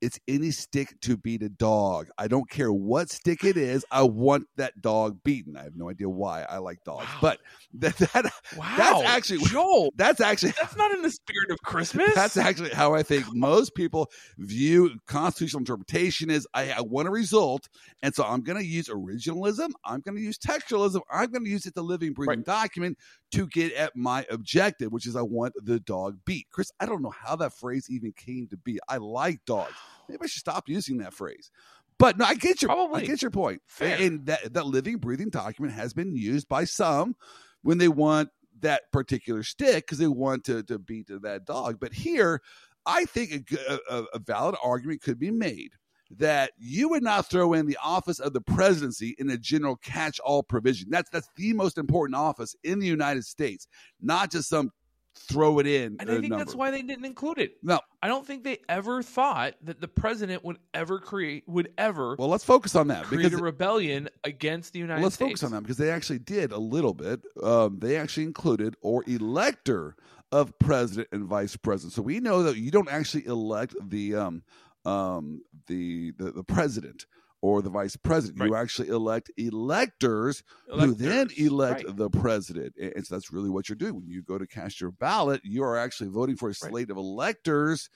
[0.00, 2.08] it's any stick to beat a dog.
[2.16, 3.84] I don't care what stick it is.
[3.90, 5.56] I want that dog beaten.
[5.56, 7.18] I have no idea why I like dogs, wow.
[7.20, 7.40] but
[7.74, 8.74] that, that wow.
[8.76, 9.92] that's actually Joel.
[9.96, 12.14] That's actually that's not in the spirit of Christmas.
[12.14, 16.30] That's actually how I think most people view constitutional interpretation.
[16.30, 17.68] Is I, I want a result,
[18.02, 19.70] and so I'm going to use originalism.
[19.84, 21.00] I'm going to use textualism.
[21.10, 22.44] I'm going to use it the living, breathing right.
[22.44, 22.98] document
[23.32, 26.46] to get at my objective, which is I want the dog beat.
[26.50, 28.78] Chris, I don't know how that phrase even came to be.
[28.88, 29.74] I like dogs.
[30.08, 31.50] Maybe I should stop using that phrase.
[31.98, 33.02] But no, I get your Probably.
[33.02, 33.60] I get your point.
[33.66, 33.98] Fair.
[34.00, 37.14] And that that living, breathing document has been used by some
[37.62, 41.78] when they want that particular stick because they want to to beat that dog.
[41.78, 42.40] But here,
[42.86, 45.72] I think a, a, a valid argument could be made
[46.16, 50.42] that you would not throw in the office of the presidency in a general catch-all
[50.42, 50.88] provision.
[50.90, 53.66] That's that's the most important office in the United States,
[54.00, 54.70] not just some
[55.14, 55.96] throw it in.
[55.98, 56.44] And I think number.
[56.44, 57.56] that's why they didn't include it.
[57.62, 62.16] No, I don't think they ever thought that the president would ever create would ever.
[62.18, 65.40] Well, let's focus on that create because a rebellion against the United let's States.
[65.40, 67.20] focus on that because they actually did a little bit.
[67.42, 69.96] Um, they actually included or elector
[70.32, 71.92] of president and vice president.
[71.92, 74.42] So we know that you don't actually elect the um,
[74.84, 77.06] um, the, the the president
[77.42, 78.44] or the vice president.
[78.44, 81.96] You actually elect electors, who then elect right.
[81.96, 82.74] the president.
[82.76, 83.94] And so that's really what you're doing.
[83.94, 86.96] When you go to cast your ballot, you are actually voting for a slate of
[86.96, 87.88] electors.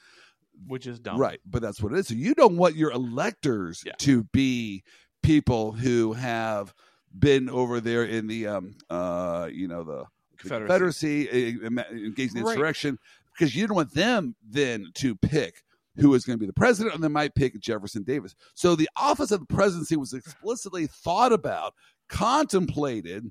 [0.68, 1.18] which is dumb.
[1.18, 1.40] Right.
[1.44, 2.08] But that's what it is.
[2.08, 3.94] So you don't want your electors Yeah.
[3.98, 4.84] to be
[5.22, 6.72] people who have
[7.18, 10.04] been over there in the um uh you know the
[10.36, 11.26] Confederacy.
[11.26, 12.52] Confederacy, uh, uh, engaged in Right.
[12.52, 12.98] insurrection,
[13.32, 15.63] because you don't want them then to pick
[15.96, 18.34] who is going to be the president, and they might pick Jefferson Davis.
[18.54, 21.74] So the office of the presidency was explicitly thought about,
[22.08, 23.30] contemplated,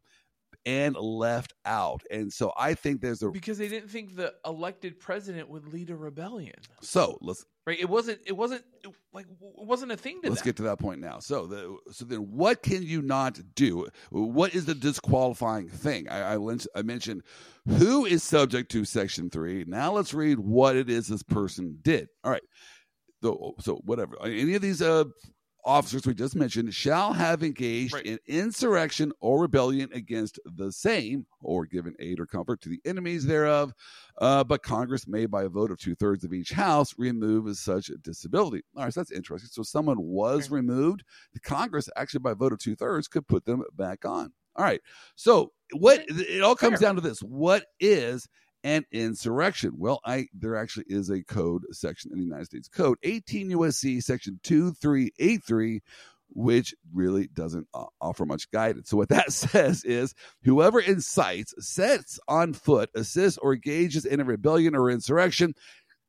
[0.65, 2.01] and left out.
[2.11, 5.89] And so I think there's a because they didn't think the elected president would lead
[5.89, 6.55] a rebellion.
[6.81, 7.79] so let's Right?
[7.79, 8.19] It wasn't.
[8.25, 10.49] It wasn't it, like it wasn't a thing to let's them.
[10.49, 11.19] get to that point now.
[11.19, 13.87] So the so then what can you not do?
[14.09, 16.09] What is the disqualifying thing?
[16.09, 17.23] I I, I mentioned
[17.65, 19.63] who is subject to section three.
[19.65, 22.09] Now let's read what it is this person did.
[22.25, 22.43] All right.
[23.21, 24.21] So, so whatever.
[24.21, 25.05] Any of these uh
[25.65, 28.05] officers we just mentioned shall have engaged Right.
[28.05, 33.25] in insurrection or rebellion against the same or given aid or comfort to the enemies
[33.25, 33.73] thereof.
[34.19, 37.89] Uh, but Congress may, by a vote of two thirds of each house, remove such
[37.89, 38.61] a disability.
[38.75, 39.49] All right, so that's interesting.
[39.51, 40.55] So someone was Okay.
[40.55, 41.03] removed.
[41.33, 44.33] The Congress, actually, by a vote of two thirds, could put them back on.
[44.55, 44.81] All right.
[45.15, 46.87] So what it all comes Fair.
[46.89, 48.27] down to this: what is
[48.63, 49.73] an insurrection?
[49.77, 54.01] Well, I there actually is a code section in the United States Code, 18 USC
[54.01, 55.81] section 2383,
[56.29, 57.67] which really doesn't
[58.01, 58.89] offer much guidance.
[58.89, 64.23] So what that says is whoever incites, sets on foot, assists, or engages in a
[64.23, 65.53] rebellion or insurrection.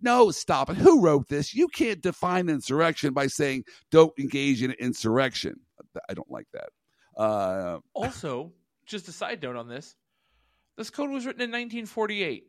[0.00, 0.76] No, stop it.
[0.76, 1.54] Who wrote this?
[1.54, 5.60] You can't define insurrection by saying don't engage in insurrection.
[6.08, 6.68] I don't like that.
[7.16, 8.52] Uh, Also,
[8.86, 9.94] just a side note on this:
[10.76, 12.44] this code was written in 1948.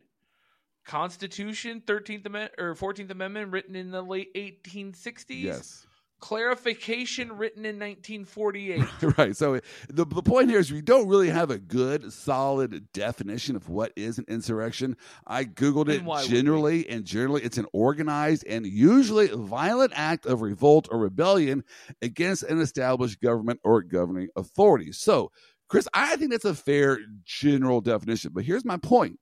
[0.85, 5.23] Constitution, 13th Amendment or 14th Amendment, written in the late 1860s.
[5.29, 5.87] yes.
[6.19, 8.83] Clarification, written in 1948.
[9.17, 9.35] right.
[9.35, 9.59] So
[9.89, 13.91] the the point here is we don't really have a good solid definition of what
[13.95, 14.95] is an insurrection.
[15.27, 16.35] I googled it And why would we?
[16.37, 21.63] generally, and generally it's an organized and usually violent act of revolt or rebellion
[22.01, 24.93] against an established government or governing authority.
[24.93, 25.31] So,
[25.67, 28.31] Chris, I think that's a fair general definition.
[28.33, 29.19] But here's my point: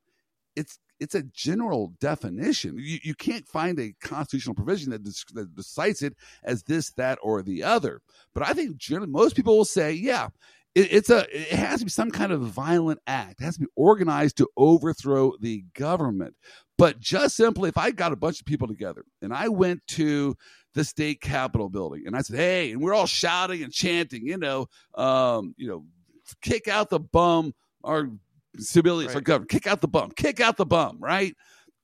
[0.56, 2.78] it's it's a general definition.
[2.78, 5.04] You, you can't find a constitutional provision that,
[5.34, 8.02] that decides it as this, that, or the other.
[8.34, 10.30] But I think generally most people will say, yeah,
[10.76, 13.42] it, it's a it has to be some kind of violent act.
[13.42, 16.36] It has to be organized to overthrow the government.
[16.78, 20.36] But just simply, if I got a bunch of people together and I went to
[20.74, 24.38] the state capitol building and I said, hey, and we're all shouting and chanting, you
[24.38, 25.86] know, um, you know,
[26.42, 28.10] kick out the bum, our
[28.58, 29.24] civilians, Right.
[29.24, 31.36] government, kick out the bum, kick out the bum, right?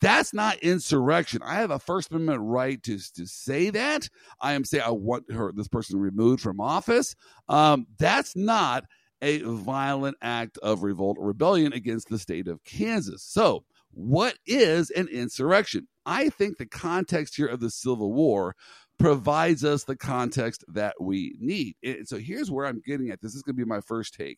[0.01, 1.41] That's not insurrection.
[1.43, 4.07] I have a First Amendment right to to say that.
[4.39, 7.15] I am saying I want her this person removed from office.
[7.49, 8.85] Um, that's not
[9.21, 13.23] a violent act of revolt or rebellion against the state of Kansas.
[13.23, 15.85] So, what is an insurrection?
[16.05, 18.55] I think the context here of the Civil War
[18.99, 21.75] provides us the context that we need.
[21.83, 23.21] And so here's where I'm getting at.
[23.21, 24.37] This is going to be my first take.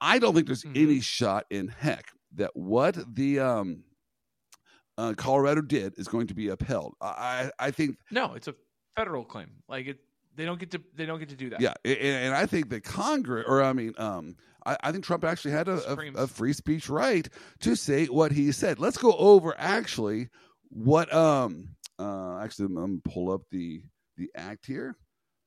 [0.00, 0.76] I don't think there's Mhm.
[0.82, 3.84] any shot in heck that what the um,
[4.98, 6.94] uh, Colorado did is going to be upheld.
[7.00, 8.54] I, I I think no, it's a
[8.96, 9.50] federal claim.
[9.68, 9.98] Like it,
[10.34, 10.82] they don't get to.
[10.94, 11.60] They don't get to do that.
[11.60, 15.24] yeah, and, and I think that Congress, or I mean, um, I, I think Trump
[15.24, 17.28] actually had a, a, a free speech right
[17.60, 18.78] to say what he said.
[18.78, 20.28] Let's go over actually
[20.68, 23.82] what um uh actually I'm gonna pull up the
[24.16, 24.96] the act here.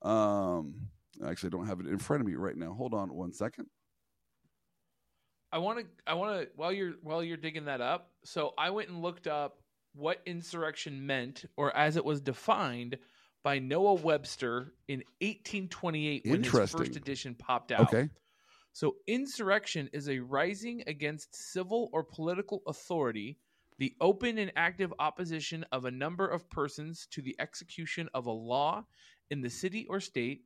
[0.02, 0.76] Um,
[1.26, 2.74] actually, I don't have it in front of me right now.
[2.74, 3.68] Hold on one second.
[5.52, 5.86] I want to.
[6.06, 6.48] I want to.
[6.56, 9.58] While you're while you're digging that up, so I went and looked up
[9.94, 12.98] what insurrection meant, or as it was defined
[13.44, 17.94] by Noah Webster in 1828 when his first edition popped out.
[17.94, 18.10] Okay,
[18.74, 23.38] So, insurrection is a rising against civil or political authority,
[23.78, 28.32] the open and active opposition of a number of persons to the execution of a
[28.32, 28.86] law
[29.32, 30.44] in the city or state.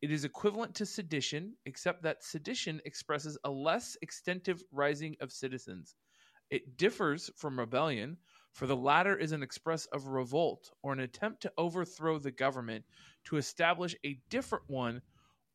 [0.00, 5.94] It is equivalent to sedition, except that sedition expresses a less extensive rising of citizens.
[6.50, 8.16] It differs from rebellion,
[8.52, 12.84] for the latter is an express of revolt or an attempt to overthrow the government
[13.24, 15.00] to establish a different one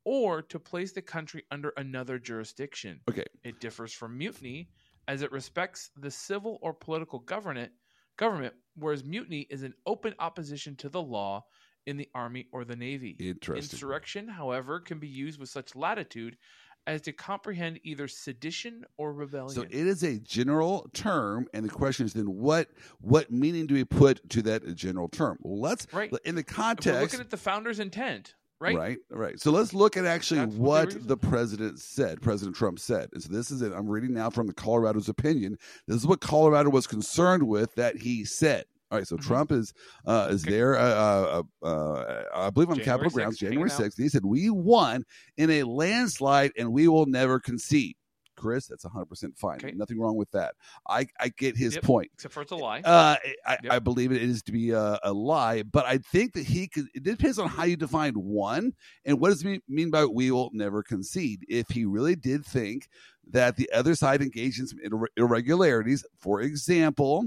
[0.06, 3.02] or to place the country under another jurisdiction.
[3.10, 3.26] okay.
[3.44, 4.70] It differs from mutiny
[5.08, 7.72] as it respects the civil or political government,
[8.18, 11.46] government, whereas mutiny is an open opposition to the law
[11.86, 13.16] in the army or the navy.
[13.20, 13.78] Interesting.
[13.78, 16.38] Insurrection, however, can be used with such latitude
[16.86, 19.50] as to comprehend either sedition or rebellion.
[19.50, 22.70] So it is a general term, and the question is then what
[23.02, 25.38] what meaning do we put to that general term?
[25.42, 26.12] Well, let's Right.
[26.24, 27.02] in the If we're context.
[27.02, 28.76] looking at the founder's intent, right?
[28.76, 29.40] Right, right.
[29.40, 33.10] So let's look at actually That's what the president said, President Trump said.
[33.14, 33.74] And so this is it.
[33.74, 35.58] I'm reading now from the Colorado's opinion.
[35.88, 38.66] This is what Colorado was concerned with that he said.
[38.90, 39.22] All right, so Mhm.
[39.22, 39.74] Trump is
[40.06, 40.52] uh, is Okay.
[40.52, 43.98] there, uh, uh, uh, I believe on Capitol 6th, grounds, January 6th.
[43.98, 45.04] He said, We won
[45.36, 47.96] in a landslide and we will never concede.
[48.38, 49.56] Chris, that's 100% fine.
[49.58, 49.72] Okay.
[49.72, 50.56] Nothing wrong with that.
[50.88, 51.84] I, I get his Yep.
[51.84, 52.12] point.
[52.14, 52.82] Except for it's a lie.
[52.82, 53.74] Uh, I, Yep.
[53.74, 56.86] I believe it is to be a, a lie, but I think that he could.
[56.94, 58.74] It depends on how you define one
[59.06, 61.46] and what does he mean by we will never concede.
[61.50, 62.88] If he really did think
[63.32, 67.26] that the other side engaged in some irre- irregularities, for example,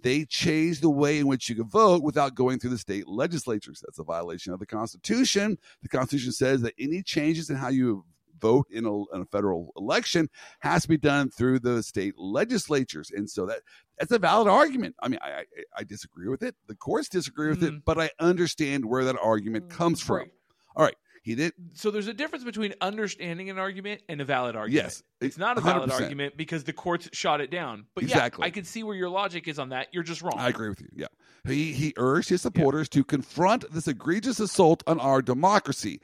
[0.00, 3.80] they changed the way in which you could vote without going through the state legislatures.
[3.84, 5.58] That's a violation of the Constitution.
[5.82, 8.04] The Constitution says that any changes in how you
[8.40, 10.28] vote in a, in a federal election
[10.60, 13.60] has to be done through the state legislatures, and so that
[13.98, 14.94] that's a valid argument.
[15.02, 15.44] I mean, I I,
[15.78, 16.54] I disagree with it.
[16.66, 17.78] The courts disagree with Mhm.
[17.78, 20.16] it, but I understand where that argument comes from.
[20.18, 20.32] Right.
[20.76, 21.52] All right, he did.
[21.74, 24.84] So there's a difference between understanding an argument and a valid argument.
[24.84, 26.02] Yes, It's not a valid 100%.
[26.02, 27.86] argument because the courts shot it down.
[27.94, 28.42] But Exactly.
[28.42, 29.88] yeah, I can see where your logic is on that.
[29.92, 30.36] You're just wrong.
[30.38, 30.88] I agree with you.
[30.94, 31.06] Yeah.
[31.44, 36.00] He he urged his supporters to confront this egregious assault on our democracy.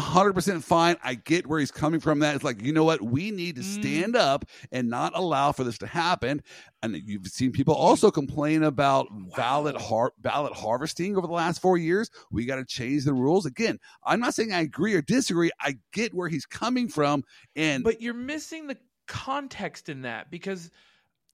[0.00, 0.96] 100% fine.
[1.02, 2.34] I get where he's coming from that.
[2.34, 3.02] It's like, you know what?
[3.02, 3.80] We need to Mm.
[3.80, 6.42] stand up and not allow for this to happen.
[6.82, 11.76] And you've seen people also complain about ballot har- ballot harvesting over the last 4
[11.78, 12.10] years.
[12.30, 13.46] We got to change the rules.
[13.46, 15.50] Again, I'm not saying I agree or disagree.
[15.60, 17.24] I get where he's coming from
[17.56, 20.70] and But you're missing the context in that because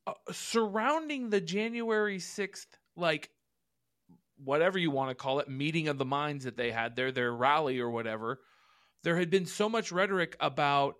[0.07, 3.31] uh, surrounding the January 6th, like
[4.43, 7.33] whatever you want to call it, meeting of the minds that they had there, their
[7.33, 8.41] rally or whatever,
[9.03, 10.97] there had been so much rhetoric about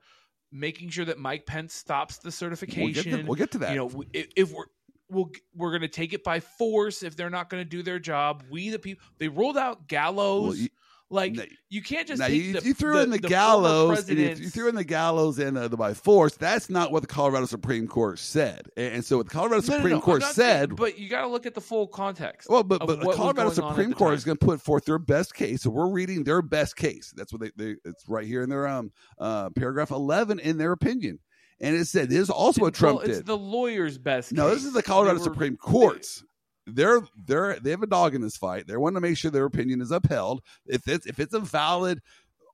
[0.53, 3.11] making sure that Mike Pence stops the we'll certification.
[3.11, 3.71] get, to, we'll get to that.
[3.71, 4.67] you know, if, if we're
[5.09, 7.99] we'll, we're going to take it by force if they're not going to do their
[7.99, 8.45] job.
[8.51, 10.59] We the people they rolled out gallows.
[10.59, 10.69] Well,
[11.09, 13.29] like Now- you can't just now take you, the, you threw the- in the, the
[13.29, 14.09] gallows.
[14.09, 16.35] And if you threw in the gallows and uh, the by force.
[16.37, 18.67] That's not what the Colorado Supreme Court said.
[18.77, 20.77] And, and so what the Colorado No, no, Supreme no, I'm Court not saying- said.
[20.77, 22.49] but you got to look at the full context.
[22.51, 24.85] well, but, but the Colorado going on at Supreme Court is going to put forth
[24.85, 25.63] their best case.
[25.63, 27.13] So we're reading their best case.
[27.17, 30.73] That's what they, they it's right here in their um uh paragraph eleven in their
[30.73, 31.19] opinion.
[31.61, 33.27] And it said this is also what Trump well, it's did.
[33.27, 34.33] the lawyer's best.
[34.33, 36.23] No, this is the Colorado were- Supreme Courts.
[36.67, 38.67] They're they're they have a dog in this fight.
[38.67, 40.43] They want to make sure their opinion is upheld.
[40.67, 42.01] If it's if it's a valid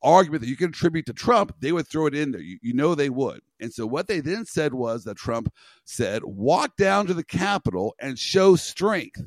[0.02, 2.40] argument that you can attribute to Trump, they would throw it in there.
[2.40, 3.40] You, you know they would.
[3.60, 5.52] And so what they then said was that Trump
[5.84, 9.22] said, "Walk down to the Capitol and show strength."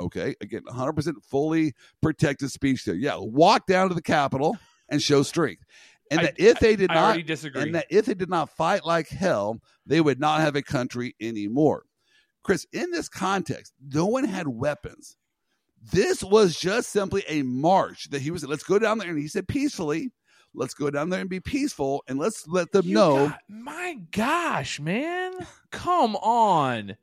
[0.00, 2.94] Okay, again, 100% fully protected speech there.
[2.94, 4.56] Yeah, walk down to the Capitol
[4.88, 5.62] and show strength.
[6.10, 7.62] And I- that if they did I not already disagree.
[7.62, 11.14] and that if they did not fight like hell, they would not have a country
[11.20, 11.84] anymore.
[12.42, 15.16] Chris, in this context, no one had weapons.
[15.92, 18.44] This was just simply a march that he was.
[18.44, 20.12] Let's go down there, and he said peacefully.
[20.54, 23.28] Let's go down there and be peaceful, and let's let them You know.
[23.28, 25.32] got- my gosh, man,
[25.70, 26.96] come on.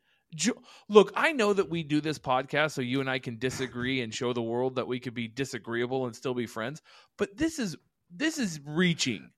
[0.88, 4.14] Look, I know that we do this podcast so you and I can disagree and
[4.14, 6.84] show the world that we could be disagreeable and still be friends.
[7.18, 7.76] But this is
[8.12, 9.32] this is reaching.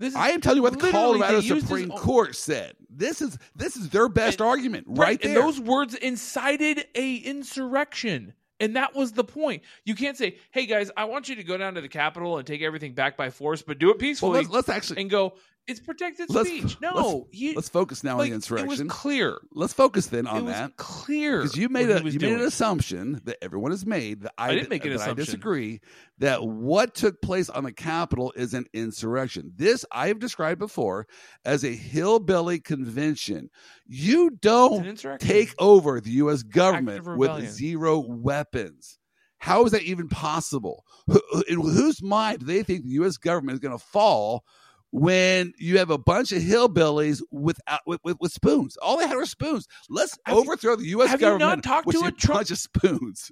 [0.00, 2.34] Th- This is I am telling you what the Colorado they used this Supreme Court
[2.36, 2.74] said.
[2.90, 5.42] This is this is their best And- argument right, And there.
[5.42, 8.34] those words incited a insurrection.
[8.60, 9.62] And that was the point.
[9.84, 12.46] You can't say, "Hey guys, I want you to go down to the Capitol and
[12.46, 15.34] take everything back by force, but do it well, peacefully." let's, let's actually and go,
[15.68, 18.66] "It's protected Let's- speech." No, you, let's focus now like, on the insurrection.
[18.66, 19.38] it was clear.
[19.52, 20.76] let's focus then it on was that.
[20.76, 24.48] clear because you made a you made an assumption that everyone has made that I,
[24.48, 25.80] I didn't make an that I disagree
[26.18, 29.52] that what took place on the Capitol is an insurrection.
[29.54, 31.06] This I have described before
[31.44, 33.50] as a hillbilly convention.
[33.86, 36.42] You don't take over the U.S.
[36.42, 38.98] government with zero weapons.
[39.38, 40.84] How is that even possible?
[41.06, 43.16] Who, in whose mind do they think the U.S.
[43.16, 44.44] government is going to fall
[44.90, 48.76] when you have a bunch of hillbillies without with, with, with spoons?
[48.78, 49.66] All they had were spoons.
[49.88, 51.10] Let's Have you- overthrow the U.S.
[51.10, 53.30] have you not government talked with to a a Trump- bunch of spoons.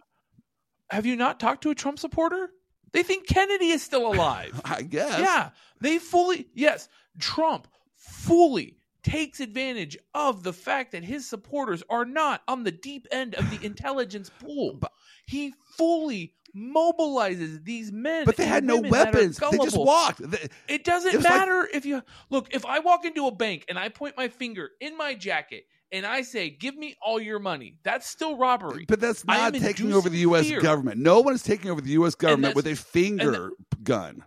[0.91, 2.51] Have you not talked to a Trump supporter?
[2.93, 4.61] They think Kennedy is still alive.
[4.65, 5.19] I guess.
[5.21, 7.67] Yeah, they fully yes, Trump
[7.97, 13.35] fully takes advantage of the fact that his supporters are not on the deep end
[13.35, 14.77] of the intelligence pool.
[14.81, 14.93] But-
[15.27, 19.37] he fully mobilizes these men, But they had no women that are weapons.
[19.39, 20.21] They just walked.
[20.69, 22.49] It doesn't It was like- matter if you look.
[22.55, 26.05] If I walk into a bank and I point my finger in my jacket and
[26.07, 28.87] I say, "Give me all your money," that's still robbery.
[28.89, 30.49] But that's not taking over the U.S.
[30.49, 30.61] fear.
[30.61, 30.99] government.
[31.01, 32.15] No one is taking over the U.S.
[32.15, 33.51] government with a finger
[33.83, 34.25] gun.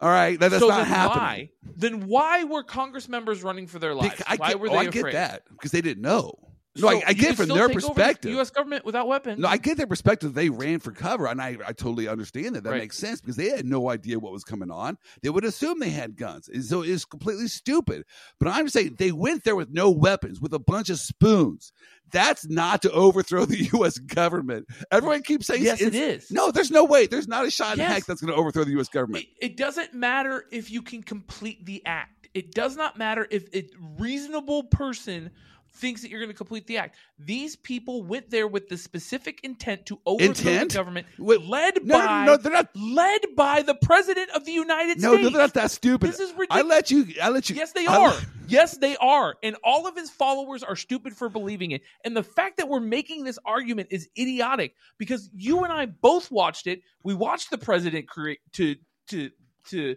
[0.00, 1.20] All right, that, that's so not then happening.
[1.22, 1.50] why?
[1.76, 4.16] Then why were Congress members running for their lives?
[4.16, 5.14] Bec- I why get, were oh, they I get afraid?
[5.14, 6.34] that because they didn't know.
[6.74, 8.30] No, I- I get from their over the perspective.
[8.32, 8.50] U.S.
[8.50, 9.38] government without weapons.
[9.38, 10.32] No, I get their perspective.
[10.32, 12.64] They ran for cover, and I, I totally understand that.
[12.64, 12.80] That Right.
[12.80, 14.96] makes sense because they had no idea what was coming on.
[15.22, 18.04] They would assume they had guns, and so it's completely stupid.
[18.40, 21.72] But I'm saying they went there with no weapons, with a bunch of spoons.
[22.10, 23.98] That's not to overthrow the U.S.
[23.98, 24.66] government.
[24.90, 27.06] Everyone keeps saying yes, it's- No, there's no way.
[27.06, 27.92] There's not a shot in Yes.
[27.92, 28.88] heck that's going to overthrow the U.S.
[28.88, 29.24] government.
[29.40, 32.28] It, it doesn't matter if you can complete the act.
[32.34, 33.68] It does not matter if a
[33.98, 35.30] reasonable person
[35.74, 36.96] thinks that you're going to complete the act.
[37.18, 40.70] These people went there with the specific intent to overthrow Intent?
[40.72, 42.68] the government, Wait, led No, by no, no, they're not.
[42.76, 45.30] led by the president of the United No, no, States.
[45.32, 46.08] they're not that stupid.
[46.10, 46.64] This is ridiculous.
[46.64, 47.06] I let you.
[47.22, 47.56] I let you.
[47.56, 48.08] Yes, they I are.
[48.10, 49.36] let- yes, they are.
[49.42, 51.82] And all of his followers are stupid for believing it.
[52.04, 56.30] And the fact that we're making this argument is idiotic because you and I both
[56.30, 56.82] watched it.
[57.02, 58.76] We watched the president create to
[59.08, 59.30] to
[59.70, 59.96] to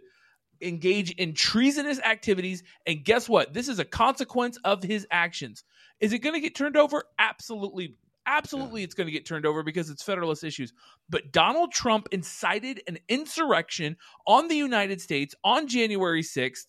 [0.61, 3.53] engage in treasonous activities and guess what?
[3.53, 5.63] This is a consequence of his actions.
[5.99, 7.03] Is it going to get turned over?
[7.19, 7.95] Absolutely.
[8.27, 10.73] Absolutely, it's going to get turned over because it's Federalist issues.
[11.09, 16.65] But Donald Trump incited an insurrection on the United States on January 6th,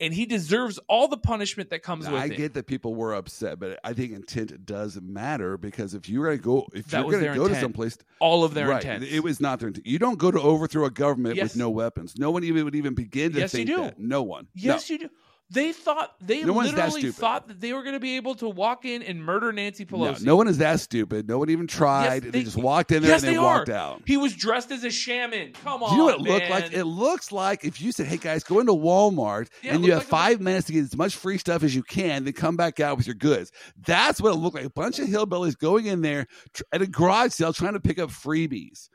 [0.00, 2.32] and he deserves all the punishment that comes with I it.
[2.32, 6.24] I get that people were upset, but I think intent does matter because if you're
[6.26, 7.60] going to go, if That you're going to go to intent.
[7.60, 9.04] someplace, all of their right, intent.
[9.04, 9.86] it was not their intent.
[9.86, 11.44] You don't go to overthrow a government Yes.
[11.50, 12.14] with no weapons.
[12.18, 13.76] No one even would even begin to Yes, you think do.
[13.82, 13.98] that.
[13.98, 14.48] No one.
[14.54, 15.08] yes, you do.
[15.50, 18.48] They thought they No that literally thought that they were going to be able to
[18.48, 20.24] walk in and murder Nancy no, no, Pelosi.
[20.24, 21.28] no one is that stupid.
[21.28, 22.22] No one even tried.
[22.22, 24.02] they- they, just walked in there yes, and then they walked out.
[24.06, 25.52] He was dressed as a shaman.
[25.62, 26.72] Come on, Do you know what it looked like?
[26.72, 30.00] It looks like if you said, "Hey guys, go into Walmart Yeah, and you have
[30.00, 32.80] like five minutes to get as much free stuff as you can, then come back
[32.80, 33.52] out with your goods."
[33.86, 34.64] That's what it looked like.
[34.64, 36.26] A bunch of hillbillies going in there
[36.72, 38.88] at a garage sale trying to pick up freebies.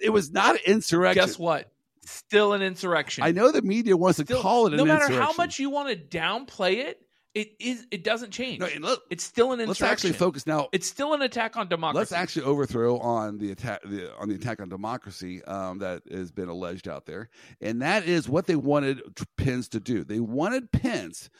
[0.00, 1.24] It was not an insurrection.
[1.24, 1.70] Guess what?
[2.04, 3.24] Still an insurrection.
[3.24, 5.10] I know the media wants to call it an insurrection.
[5.12, 7.00] no matter how much you want to downplay it,
[7.34, 7.86] it is.
[7.90, 8.60] It doesn't change.
[8.60, 9.68] No, it's still an insurrection.
[9.68, 10.68] let's actually focus now.
[10.72, 11.98] It's still an attack on democracy.
[11.98, 16.30] Let's actually overthrow on the attack the, on the attack on democracy um, that has
[16.30, 17.30] been alleged out there,
[17.60, 19.00] and that is what they wanted
[19.38, 20.04] Pence to do.
[20.04, 21.30] They wanted Pence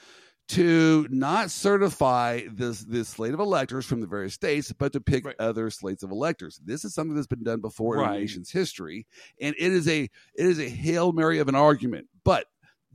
[0.53, 5.25] to not certify this this slate of electors from the various states, but to pick
[5.25, 5.37] Right.
[5.39, 6.61] other slates of electors.
[6.65, 9.07] This is something that's been done before in the nation's history,
[9.41, 10.11] and it is a it
[10.47, 12.09] is a hail mary of an argument.
[12.25, 12.47] But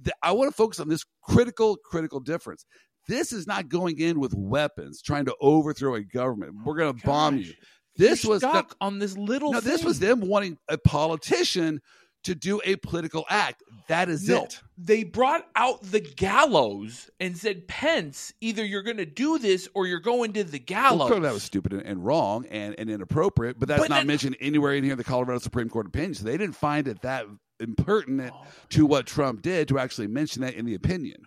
[0.04, 2.66] th- I want to focus on this critical critical difference.
[3.08, 6.56] This is not going in with weapons trying to overthrow a government.
[6.58, 7.54] Oh We're going to bomb you.
[7.96, 9.54] This you're was the- on this little.
[9.54, 11.82] no, this was them wanting a politician
[12.28, 13.64] to do a political act.
[13.88, 14.62] That is No, it.
[14.78, 19.88] They brought out the gallows and said, Pence, either you're going to do this or
[19.88, 21.08] you're going to the gallows.
[21.08, 24.38] clearly that was stupid and, and wrong and, and inappropriate, but that's But not mentioned
[24.40, 26.14] anywhere in here in the Colorado Supreme Court opinion.
[26.16, 27.26] So they didn't find it that
[27.60, 28.46] impertinent Oh.
[28.70, 31.24] to what Trump did to actually mention that in the opinion.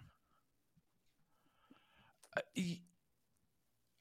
[2.36, 2.78] Uh, y-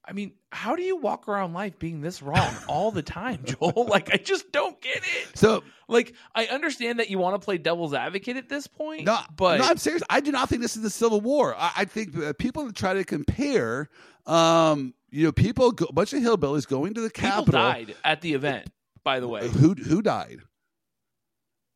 [0.09, 3.85] I mean, how do you walk around life being this wrong all the time, Joel?
[3.87, 5.37] Like, I just don't get it.
[5.37, 9.19] So Like, I understand that you want to play devil's advocate at this point, no,
[9.35, 10.01] but no, I'm serious.
[10.09, 11.55] I do not think this is the Civil War.
[11.55, 13.87] I, I think people try to compare,
[14.25, 17.61] um, you know, people, go, a bunch of hillbillies going to the people Capitol.
[17.61, 18.67] died at the event.
[19.03, 20.39] By the way, Who who died?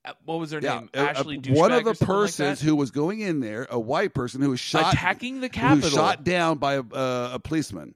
[0.06, 0.90] Uh, what was their Yeah, name?
[0.94, 1.38] a- a- Ashley.
[1.38, 4.50] one of the something like persons who was going in there, a white person who
[4.50, 7.96] was shot, attacking the Capitol was shot down by a, uh, a policeman.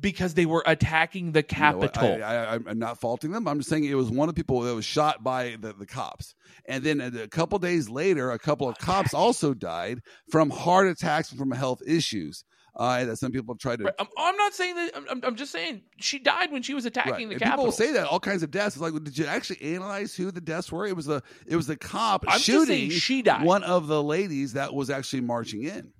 [0.00, 2.22] Because they were attacking the you know Capitol.
[2.24, 3.46] I, I, I'm not faulting them.
[3.48, 5.86] I'm just saying it was one of the people that was shot by the, the
[5.86, 6.34] cops.
[6.66, 10.86] And then a, a couple days later, a couple of cops also died from heart
[10.88, 12.44] attacks and from health issues.
[12.74, 13.84] Uh, that some people have tried to.
[13.84, 14.96] Right, I'm, I'm not saying that.
[14.96, 17.28] I'm- I'm, just saying she died when she was attacking Right.
[17.28, 17.64] the And Capitol.
[17.66, 18.76] people say that all kinds of deaths.
[18.76, 20.86] It's like, did you actually analyze who the deaths were?
[20.86, 23.44] It was the it was the cop I'm shooting she died.
[23.44, 25.92] one of the ladies that was actually marching in.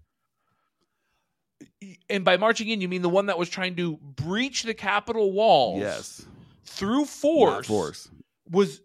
[2.11, 5.33] And by marching in, you mean the one that was trying to breach the Capitol
[5.33, 5.81] walls?
[5.81, 6.27] Yes,
[6.65, 7.67] through Not force.
[7.67, 8.09] force.
[8.51, 8.81] Was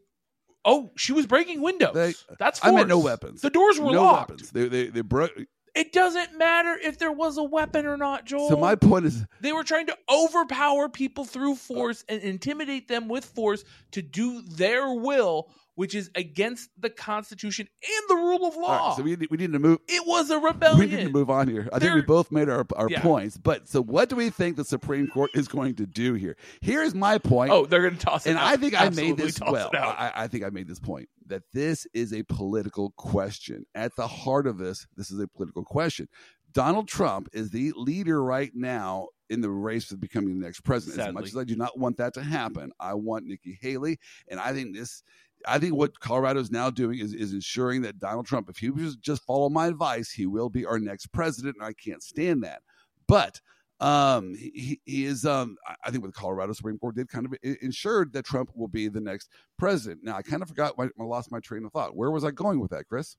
[0.66, 1.94] oh, she was breaking windows.
[1.94, 3.42] They- That's I meant no weapons.
[3.42, 4.30] The doors were no locked.
[4.32, 4.52] weapons.
[4.52, 5.32] They they they broke.
[5.76, 8.50] It doesn't matter if there was a weapon or not, Joel.
[8.50, 13.08] So my point is, They were trying to overpower people through force and intimidate them
[13.08, 18.56] with force to do their will, which is against the Constitution and the rule of
[18.56, 18.88] law.
[18.88, 19.78] right, so we need, we need to move.
[19.88, 20.80] it was a rebellion.
[20.80, 21.70] We need to move on here.
[21.72, 23.02] I think we both made our, our Yeah.
[23.02, 23.38] points.
[23.38, 26.36] But so, what do we think the Supreme Court is going to do here?
[26.62, 27.52] Here's my point.
[27.52, 28.46] Oh, they're going to toss it and out.
[28.46, 29.70] I think I made this well.
[29.74, 33.68] I, I think I made this point that this is a political question.
[33.76, 36.08] At the heart of this, this is a political question.
[36.54, 41.08] Donald Trump is the leader right now in the race for becoming the next president.
[41.08, 44.40] As much as I do not want that to happen, I want Nikki Haley, and
[44.40, 45.04] I think this.
[45.46, 48.70] I think what Colorado is now doing is, is ensuring that Donald Trump, if he
[48.70, 52.44] was just follow my advice, he will be our next president, and I can't stand
[52.44, 52.62] that.
[53.08, 53.42] But
[53.80, 55.24] Um, he, he is.
[55.24, 58.68] Um, I think what the Colorado Supreme Court did kind of ensured that Trump will
[58.68, 59.30] be the next
[59.60, 60.00] president.
[60.04, 60.76] Now, I kind of forgot.
[60.80, 61.96] My, I lost my train of thought.
[61.96, 63.18] Where was I going with that, Chris?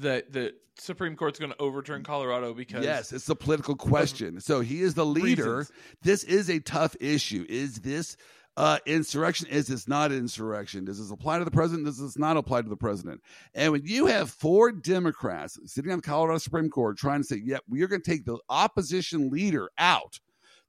[0.00, 4.40] that the Supreme Court's going to overturn Colorado because yes, it's a political question.
[4.40, 5.58] So he is the leader.
[5.58, 5.72] Reasons.
[6.02, 7.44] This is a tough issue.
[7.48, 8.16] Is this
[8.56, 9.48] uh, insurrection?
[9.48, 10.84] Is this not insurrection?
[10.84, 11.86] Does this apply to the president?
[11.86, 13.22] Does this not apply to the president?
[13.54, 17.36] And when you have four Democrats sitting on the Colorado Supreme Court trying to say,
[17.44, 20.20] "Yep, we are going to take the opposition leader out."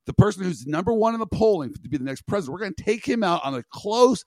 [0.05, 2.73] The person who's number one in the polling to be the next president, we're going
[2.75, 4.25] to take him out on a close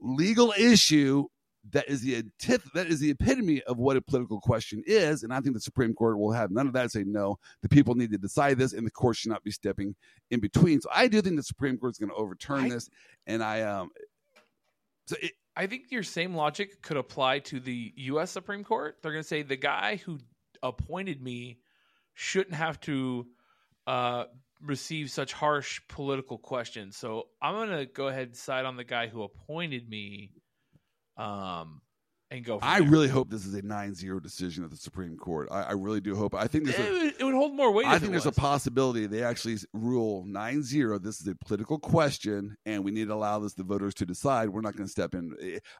[0.00, 1.26] legal issue
[1.70, 5.32] that is the antith- that is the epitome of what a political question is and
[5.32, 8.10] i think the supreme court will have none of that say no the people need
[8.10, 9.94] to decide this and the court should not be stepping
[10.30, 12.88] in between so i do think the supreme court is going to overturn I- this
[13.26, 13.90] and i um
[15.06, 18.30] so it, I think your same logic could apply to the U.S.
[18.30, 18.98] Supreme Court.
[19.02, 20.20] They're going to say the guy who
[20.62, 21.58] appointed me
[22.14, 23.26] shouldn't have to
[23.88, 24.26] uh,
[24.62, 26.96] receive such harsh political questions.
[26.96, 30.30] So I'm going to go ahead and side on the guy who appointed me,
[31.18, 31.82] um,
[32.30, 32.58] and go.
[32.62, 32.88] I there.
[32.90, 36.14] really hope this is a 9-0 decision at the supreme court i, I really do
[36.14, 37.86] hope i think there's it, a would, it would hold more weight.
[37.86, 41.02] I think there's a possibility they actually rule 9-0.
[41.02, 44.48] This is a political question, and we need to allow this the voters to decide.
[44.48, 45.34] We're not going to step in.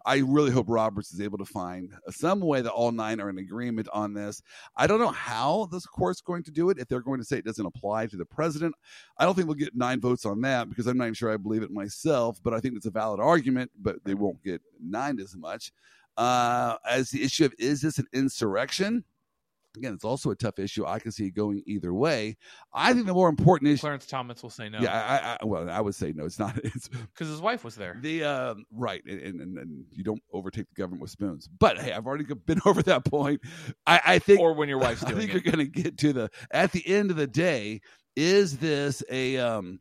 [0.05, 3.39] I really hope Roberts is able to find some way that all nine are in
[3.39, 4.43] agreement on this.
[4.77, 6.79] I don't know how this court's going to do it.
[6.79, 8.75] If they're going to say it doesn't apply to the president,
[9.19, 11.37] I don't think we'll get nine votes on that because I'm not even sure I
[11.37, 12.41] believe it myself.
[12.43, 13.71] But I think it's a valid argument.
[13.81, 15.73] But they won't get nine as much.
[16.19, 19.05] Uh, as the issue of is this an insurrection?
[19.77, 20.85] Again, it's also a tough issue.
[20.85, 22.37] I can see it going either way.
[22.73, 23.83] I think the more important issue.
[23.83, 24.81] Clarence Thomas will say no.
[24.81, 26.25] Yeah, I, I, well, I would say no.
[26.25, 26.59] It's not.
[26.65, 27.97] It's because his wife was there.
[28.03, 31.49] the um, right, and, and and you don't overtake the government with spoons.
[31.61, 33.41] But hey, I've already been over that point.
[33.87, 35.45] I, I think, or when your wife's I think it.
[35.45, 37.81] you're going to get to the at the end of the day.
[38.17, 39.79] Is this a um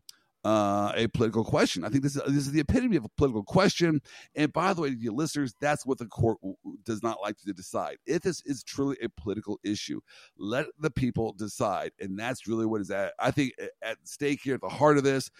[0.47, 1.83] uh, a political question?
[1.85, 4.01] I think this is this is the epitome of a political question.
[4.35, 6.37] And by the way, to your listeners, that's what the court
[6.85, 7.97] does not like to decide.
[8.05, 10.01] If this is truly a political issue,
[10.37, 13.13] let the people decide, and that's really what is at.
[13.19, 15.31] I think at stake here, at the heart of this,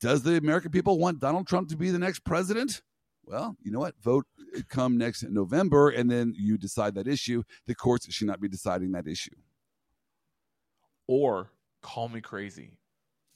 [0.00, 2.82] does the American people want Donald Trump to be the next president?
[3.24, 3.94] Well, you know what?
[4.02, 7.42] Vote uh, come next November, and then you decide that issue.
[7.66, 9.34] The courts should not be deciding that issue.
[11.08, 11.52] or
[11.82, 12.78] call me crazy.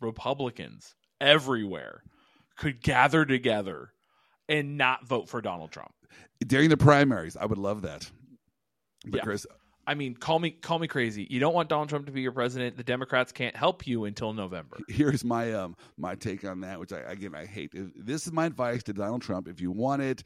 [0.00, 2.02] Republicans everywhere
[2.58, 3.92] could gather together
[4.48, 5.92] and not vote for Donald Trump.
[6.46, 7.36] during the primaries.
[7.36, 8.10] I would love that.
[9.06, 9.22] But Yeah.
[9.22, 9.46] Chris,
[9.86, 11.26] I mean, call me call me crazy.
[11.30, 12.76] You don't want Donald Trump to be your president.
[12.76, 14.78] The Democrats can't help you until November.
[14.88, 17.70] here's my um my take on that, which I again I hate.
[17.74, 19.48] If- This is my advice to Donald Trump.
[19.48, 20.22] If you want it,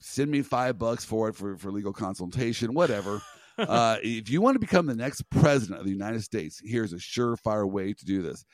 [0.00, 3.22] send me five bucks for it for for legal consultation, whatever.
[3.58, 6.96] uh, if you want to become the next president of the United States, here's a
[6.96, 8.44] surefire way to do this.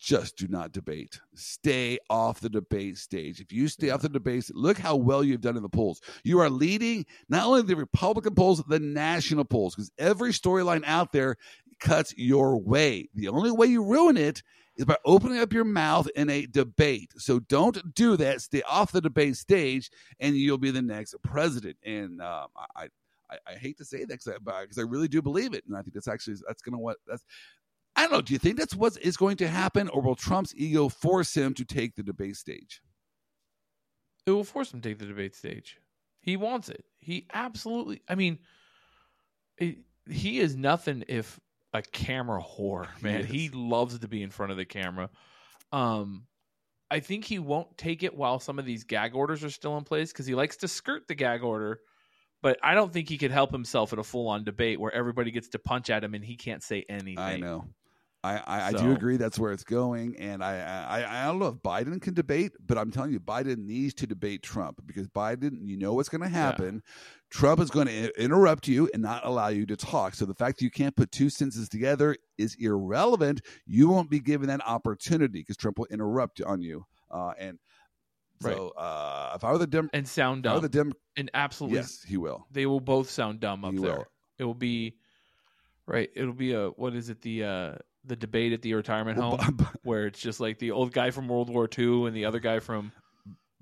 [0.00, 1.20] Just do not debate.
[1.34, 3.38] Stay off the debate stage.
[3.38, 6.00] If you stay off the debate, look how well you've done in the polls.
[6.24, 11.12] You are leading not only the Republican polls, the national polls, because every storyline out
[11.12, 11.36] there
[11.80, 13.10] cuts your way.
[13.14, 14.42] The only way you ruin it
[14.76, 17.12] is by opening up your mouth in a debate.
[17.18, 18.40] So don't do that.
[18.40, 21.76] Stay off the debate stage, and you'll be the next president.
[21.84, 22.88] And um, I,
[23.30, 25.82] I, I hate to say that because I, I really do believe it, and I
[25.82, 27.24] think that's actually that's going to what that's.
[28.00, 28.22] I don't know.
[28.22, 31.52] Do you think that's what is going to happen, or will Trump's ego force him
[31.52, 32.80] to take the debate stage?
[34.24, 35.76] It will force him to take the debate stage.
[36.18, 36.86] He wants it.
[36.98, 38.00] He absolutely.
[38.08, 38.38] I mean,
[39.58, 41.38] it, he is nothing if
[41.74, 43.20] a camera whore, man.
[43.20, 43.26] is.
[43.26, 45.10] He loves to be in front of the camera.
[45.70, 46.26] Um,
[46.90, 49.84] I think he won't take it while some of these gag orders are still in
[49.84, 51.80] place because he likes to skirt the gag order.
[52.40, 55.50] But I don't think he could help himself in a full-on debate where everybody gets
[55.50, 57.18] to punch at him and he can't say anything.
[57.18, 57.66] I know.
[58.22, 61.46] I, I, I do agree that's where it's going, and I, I I don't know
[61.46, 65.52] if Biden can debate, but I'm telling you, Biden needs to debate Trump because Biden,
[65.66, 66.82] you know what's going to happen.
[67.30, 70.14] Trump is going to interrupt you and not allow you to talk.
[70.14, 73.40] So the fact that you can't put two sentences together is irrelevant.
[73.64, 76.84] You won't be given that opportunity because Trump will interrupt on you.
[77.10, 77.58] Uh, and
[78.42, 80.62] so uh, if I were the Dem, And sound if I were dumb.
[80.62, 82.46] the Dem, and absolutely yes, he will.
[82.50, 83.96] they will both sound dumb up He there.
[83.96, 84.04] will.
[84.38, 84.96] It will be
[85.86, 86.10] right.
[86.14, 89.68] It'll be a what is it the uh the debate at the retirement Well, home
[89.82, 92.60] where it's just like the old guy from World War II and the other guy
[92.60, 92.92] from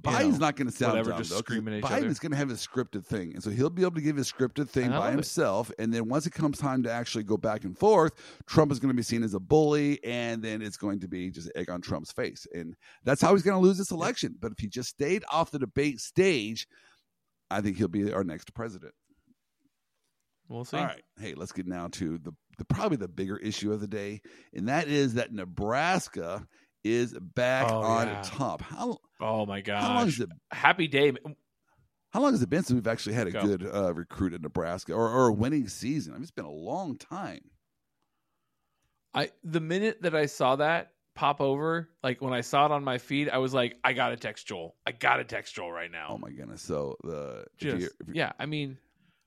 [0.00, 2.06] Biden's know, not going to sound whatever, dumb, just though, screaming at each Biden other.
[2.06, 4.30] is going to have a scripted thing, and so he'll be able to give his
[4.30, 5.12] scripted thing by love it.
[5.14, 5.72] himself.
[5.76, 8.12] And then once it comes time to actually go back and forth,
[8.46, 11.30] Trump is going to be seen as a bully, and then it's going to be
[11.30, 14.36] just egg on Trump's face, and that's how he's going to lose this election.
[14.38, 16.68] But if he just stayed off the debate stage,
[17.50, 18.94] I think he'll be our next president.
[20.48, 20.76] We'll see.
[20.78, 21.02] All right.
[21.20, 24.20] Hey, let's get now to the, the probably the bigger issue of the day,
[24.54, 26.46] and that is that Nebraska
[26.84, 28.22] is back Oh, on yeah.
[28.24, 28.62] top.
[28.62, 29.82] How Oh my god!
[29.82, 31.12] how long is it Happy day.
[32.10, 33.42] how long has it been since we've actually had a Go.
[33.42, 36.12] good uh, recruit in Nebraska or, or a winning season?
[36.12, 37.40] I mean, it's been a long time.
[39.14, 42.84] I the minute that I saw that pop over, like when I saw it on
[42.84, 44.76] my feed, I was like, I gotta text Joel.
[44.86, 46.08] I gotta text Joel right now.
[46.10, 46.62] Oh my goodness!
[46.62, 48.78] So the if, Just, you're, if, you're, yeah, I mean,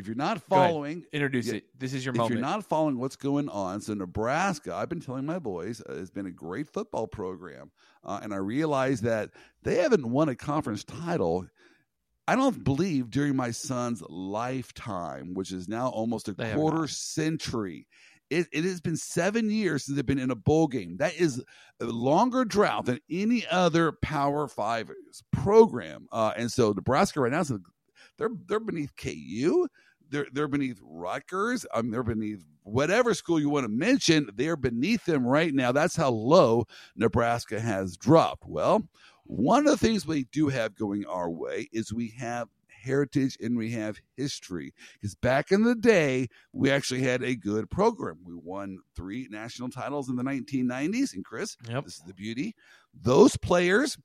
[0.02, 1.66] if you're not following, introduce Yeah, it.
[1.78, 2.32] This is your if moment.
[2.34, 5.94] If you're not following what's going on, so Nebraska, I've been telling my boys, uh,
[5.94, 7.72] has been a great football program,
[8.04, 9.30] uh, and I realize that
[9.62, 11.46] they haven't won a conference title.
[12.28, 17.88] I don't believe during my son's lifetime, which is now almost a They quarter century.
[18.32, 20.98] It, it has been seven years since they've been in a bowl game.
[20.98, 21.44] That is
[21.80, 24.90] a longer drought than any other Power Five
[25.32, 26.08] program.
[26.12, 27.52] Uh, and so Nebraska right now is
[28.18, 29.68] they're they're beneath KU.
[30.12, 31.66] They're they're beneath Rutgers.
[31.74, 34.30] Um, they're beneath whatever school you want to mention.
[34.36, 35.72] They're beneath them right now.
[35.72, 38.46] That's how low Nebraska has dropped.
[38.46, 38.88] Well,
[39.24, 43.58] one of the things we do have going our way is we have heritage and
[43.58, 44.74] we have history.
[44.94, 48.18] Because back in the day, we actually had a good program.
[48.26, 51.14] We won three national titles in the 1990s.
[51.14, 51.86] And Chris, Yep.
[51.86, 52.56] this is the beauty.
[52.94, 53.98] Those players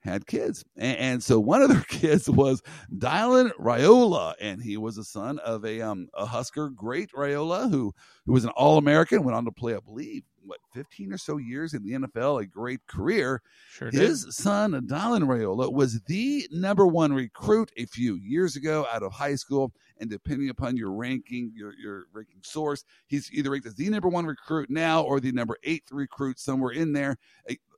[0.00, 0.64] had kids.
[0.76, 2.62] And, and so one of their kids was
[2.94, 7.92] Dylan Raiola, and he was a son of a um a Husker great Raiola who
[8.26, 11.36] who was an All American, went on to play, I believe, what, 15 or so
[11.36, 13.42] years in the NFL, a great career.
[13.70, 14.00] Sure did.
[14.00, 19.12] His son, Dylan Raiola, was the number one recruit a few years ago out of
[19.12, 19.72] high school.
[19.98, 24.08] And depending upon your ranking, your, your ranking source, he's either ranked as the number
[24.08, 27.16] one recruit now or the number eight recruit somewhere in there.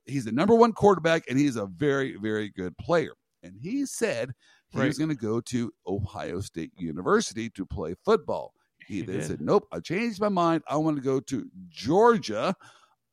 [0.05, 3.13] He's the number one quarterback, and he's a very, very good player.
[3.43, 4.31] And he said
[4.69, 4.87] he Right.
[4.87, 8.53] was going to go to Ohio State University to play football.
[8.87, 9.25] He, He then did.
[9.27, 10.63] said, Nope, I changed my mind.
[10.67, 12.55] I want to go to Georgia.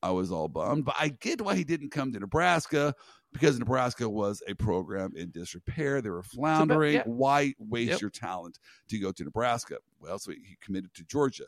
[0.03, 2.95] I was all bummed, but I get why he didn't come to Nebraska
[3.32, 6.01] because Nebraska was a program in disrepair.
[6.01, 6.95] They were floundering.
[6.95, 7.03] yeah.
[7.05, 8.01] Why waste Yep.
[8.01, 9.76] your talent to go to Nebraska?
[10.01, 11.45] Well, so he committed to Georgia.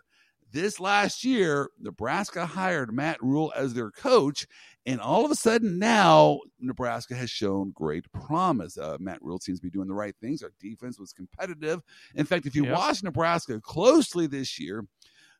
[0.52, 4.46] This last year, Nebraska hired Matt Rhule as their coach,
[4.84, 8.76] and all of a sudden now Nebraska has shown great promise.
[8.76, 10.42] Uh, Matt Rhule seems to be doing the right things.
[10.42, 11.80] Our defense was competitive.
[12.16, 12.76] In fact, if you Yep.
[12.76, 14.86] watch Nebraska closely this year,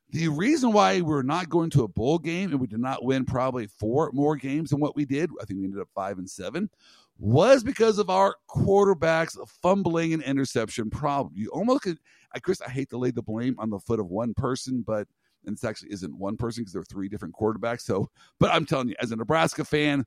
[0.09, 3.23] the reason why we're not going to a bowl game and we did not win
[3.23, 6.29] probably four more games than what we did, I think we ended up five and
[6.29, 6.69] seven,
[7.17, 11.33] was because of our quarterbacks fumbling and interception problem.
[11.35, 11.97] You almost could,
[12.33, 15.07] I, Chris, I hate to lay the blame on the foot of one person, but
[15.45, 17.81] and this actually isn't one person because there are three different quarterbacks.
[17.81, 18.09] So,
[18.39, 20.05] but I'm telling you, as a Nebraska fan,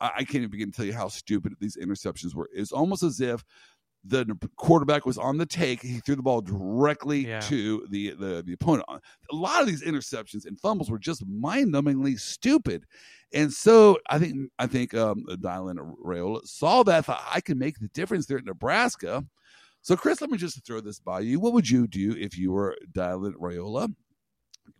[0.00, 2.48] I, I can't even begin to tell you how stupid these interceptions were.
[2.52, 3.44] It's almost as if
[4.08, 5.82] the quarterback was on the take.
[5.82, 7.40] He threw the ball directly Yeah.
[7.40, 8.86] to the, the the opponent.
[8.88, 12.84] A lot of these interceptions and fumbles were just mind-numbingly stupid.
[13.32, 17.78] And so I think I think um, Dylan Raiola saw that thought I can make
[17.78, 19.24] the difference there at Nebraska.
[19.82, 21.38] So Chris, let me just throw this by you.
[21.40, 23.94] What would you do if you were Dylan Raiola?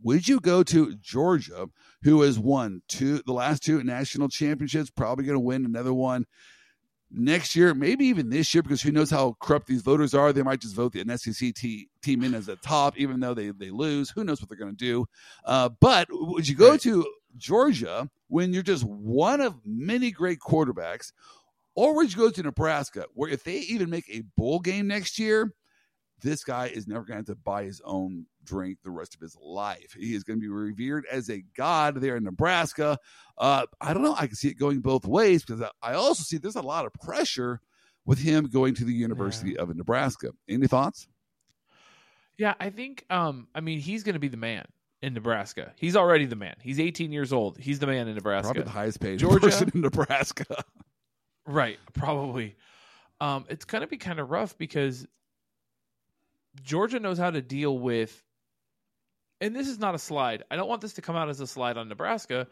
[0.03, 1.67] Would you go to Georgia,
[2.03, 6.25] who has won two the last two national championships, probably going to win another one
[7.11, 10.33] next year, maybe even this year, because who knows how corrupt these voters are?
[10.33, 13.51] They might just vote the SEC te- team in as the top, even though they,
[13.51, 14.11] they lose.
[14.11, 15.07] Who knows what they're going to do?
[15.45, 16.81] Uh, but would you go Right.
[16.83, 17.07] to
[17.37, 21.13] Georgia when you're just one of many great quarterbacks,
[21.75, 25.19] or would you go to Nebraska, where if they even make a bowl game next
[25.19, 25.55] year,
[26.21, 29.21] this guy is never going to have to buy his own drink the rest of
[29.21, 29.95] his life.
[29.99, 32.99] He is going to be revered as a god there in Nebraska.
[33.37, 34.15] Uh, I don't know.
[34.19, 36.93] I can see it going both ways because I- also see there's a lot of
[36.95, 37.61] pressure
[38.07, 40.31] with him going to the University of Nebraska.
[40.49, 41.07] Any thoughts?
[42.39, 43.05] Yeah, I think.
[43.11, 44.65] Um, I mean, he's going to be the man
[45.03, 45.73] in Nebraska.
[45.77, 46.55] He's already the man.
[46.63, 47.59] He's 18 years old.
[47.59, 48.47] He's the man in Nebraska.
[48.47, 49.41] Probably the highest paid Georgia?
[49.47, 50.47] person in Nebraska.
[51.47, 52.57] Right, probably.
[53.21, 55.07] Um, it's going to be kind of rough because
[56.63, 58.23] Georgia knows how to deal with,
[59.41, 60.45] and this is not a slide.
[60.51, 62.47] I don't want this to come out as a slide on Nebraska,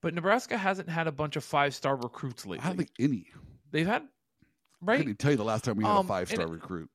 [0.00, 2.64] but Nebraska hasn't had a bunch of five star recruits lately.
[2.64, 3.26] I don't think any.
[3.70, 4.06] They've had, I
[4.82, 6.90] right, couldn't tell you the last time we had Um, a five star recruit.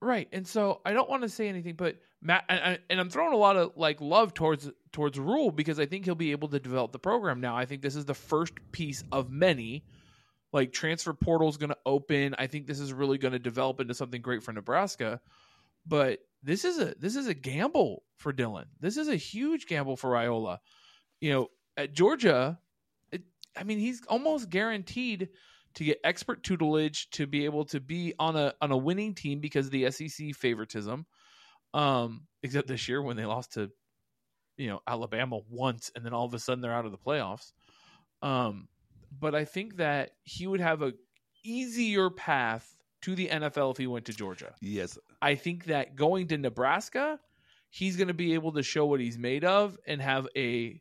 [0.00, 3.32] right, and so I don't want to say anything, but Matt, and, and I'm throwing
[3.32, 6.58] a lot of like love towards towards Rhule because I think he'll be able to
[6.58, 7.56] develop the program now.
[7.56, 9.84] I think this is the first piece of many
[10.52, 12.34] like transfer portal is going to open.
[12.38, 15.20] I think this is really going to develop into something great for Nebraska.
[15.86, 18.66] But this is a this is a gamble for Dylan.
[18.80, 20.60] This is a huge gamble for Iola.
[21.20, 22.58] You know, at Georgia,
[23.12, 23.22] it,
[23.56, 25.28] I mean, he's almost guaranteed
[25.74, 29.40] to get expert tutelage to be able to be on a on a winning team
[29.40, 31.06] because of the SEC favoritism.
[31.74, 33.70] Um, except this year when they lost to,
[34.56, 37.52] you know, Alabama once, and then all of a sudden they're out of the playoffs.
[38.22, 38.68] Um,
[39.18, 40.92] but I think that he would have a
[41.44, 44.54] easier path to the NFL if he went to Georgia.
[44.60, 47.20] Yes, I think that going to Nebraska,
[47.70, 50.80] he's going to be able to show what he's made of and have a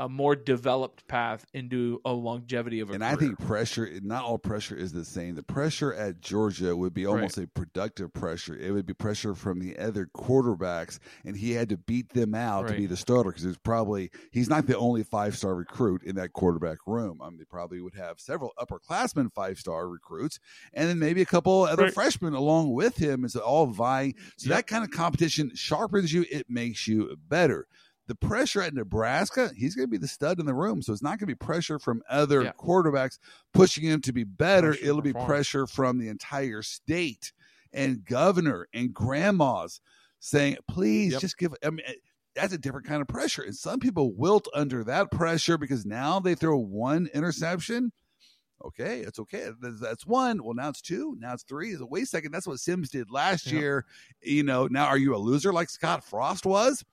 [0.00, 3.12] a more developed path into a longevity of a and career.
[3.12, 5.34] I think pressure, not all pressure is the same.
[5.34, 8.56] The pressure at Georgia would be almost a productive pressure.
[8.56, 12.68] It would be pressure from the other quarterbacks, and he had to beat them out
[12.68, 16.16] to be the starter because there's probably he's not the only five star recruit in
[16.16, 17.20] that quarterback room.
[17.22, 20.38] I mean, they probably would have several upperclassmen five star recruits,
[20.72, 21.92] and then maybe a couple other Right.
[21.94, 23.22] freshmen along with him.
[23.22, 24.14] Is all vying.
[24.38, 24.56] So Yep.
[24.56, 26.24] that kind of competition sharpens you.
[26.30, 27.66] It makes you better
[28.10, 30.82] the pressure at Nebraska, he's going to be the stud in the room.
[30.82, 32.52] So it's not going to be pressure from other Yeah.
[32.58, 33.20] quarterbacks
[33.54, 34.72] pushing him to be better.
[34.72, 35.28] Pressure It'll be perform.
[35.28, 37.32] pressure from the entire state
[37.72, 39.80] and governor and grandmas
[40.18, 41.20] saying, please Yep.
[41.20, 41.54] just give.
[41.64, 41.92] I mean, eh,
[42.34, 43.42] that's a different kind of pressure.
[43.42, 47.92] And some people wilt under that pressure because now they throw one interception.
[48.64, 49.50] Okay, it's okay.
[49.62, 50.42] That's- one.
[50.42, 51.16] Well, now it's two.
[51.20, 51.76] Now it's three.
[51.80, 52.32] Wait a second.
[52.32, 53.54] That's what Sims did last Yep.
[53.54, 53.86] year.
[54.20, 56.84] You know, now are you a loser like Scott Frost was?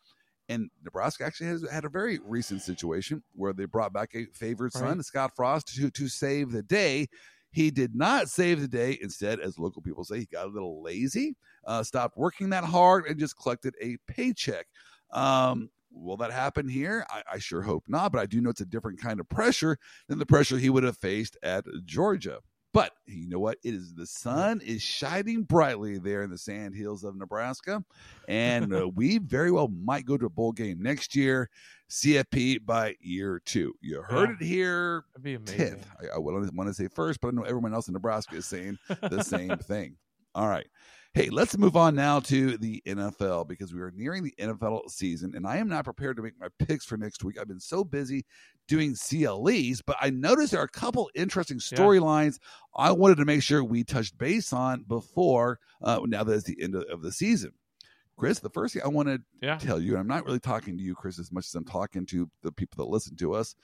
[0.49, 4.71] And Nebraska actually has had a very recent situation where they brought back a favored
[4.71, 7.07] son, Scott Frost, to, to save the day.
[7.51, 8.97] He did not save the day.
[9.01, 11.35] Instead, as local people say, he got a little lazy,
[11.65, 14.67] uh, stopped working that hard, and just collected a paycheck.
[15.11, 17.05] Um, will that happen here?
[17.09, 19.77] I, I sure hope not, but I do know it's a different kind of pressure
[20.07, 22.39] than the pressure he would have faced at Georgia.
[22.77, 23.57] But you know what?
[23.63, 27.83] It is the sun is shining brightly there in the sand hills of Nebraska,
[28.27, 31.49] and uh, we very well might go to a bowl game next year.
[31.89, 33.73] CFP by year two.
[33.81, 34.35] You heard Yeah.
[34.41, 35.57] it here That'd be amazing.
[35.79, 35.87] tenth.
[36.01, 38.77] I, I want to say first, but I know everyone else in Nebraska is saying
[39.01, 39.95] the same thing.
[40.37, 40.67] All right.
[41.15, 45.33] Hey, let's move on now to the NFL because we are nearing the NFL season,
[45.35, 47.39] and I am not prepared to make my picks for next week.
[47.39, 48.23] I've been so busy
[48.67, 51.79] doing CLEs, but I noticed there are a couple interesting Yeah.
[51.79, 52.37] storylines
[52.75, 56.61] I wanted to make sure we touched base on before uh, now that it's the
[56.61, 57.51] end of, of the season.
[58.15, 59.57] Chris, the first thing I want to Yeah.
[59.57, 62.05] tell you, and I'm not really talking to you, Chris, as much as I'm talking
[62.07, 63.55] to the people that listen to us,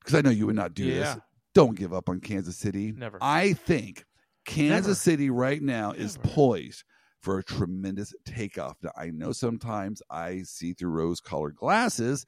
[0.00, 1.16] because I know you would not do this.
[1.54, 2.92] Don't give up on Kansas City.
[2.92, 3.18] Never.
[3.22, 4.04] I think
[4.48, 4.94] Kansas Never.
[4.94, 6.84] City right now is poised
[7.20, 8.76] for a tremendous takeoff.
[8.82, 12.26] Now, I know sometimes I see through rose colored glasses,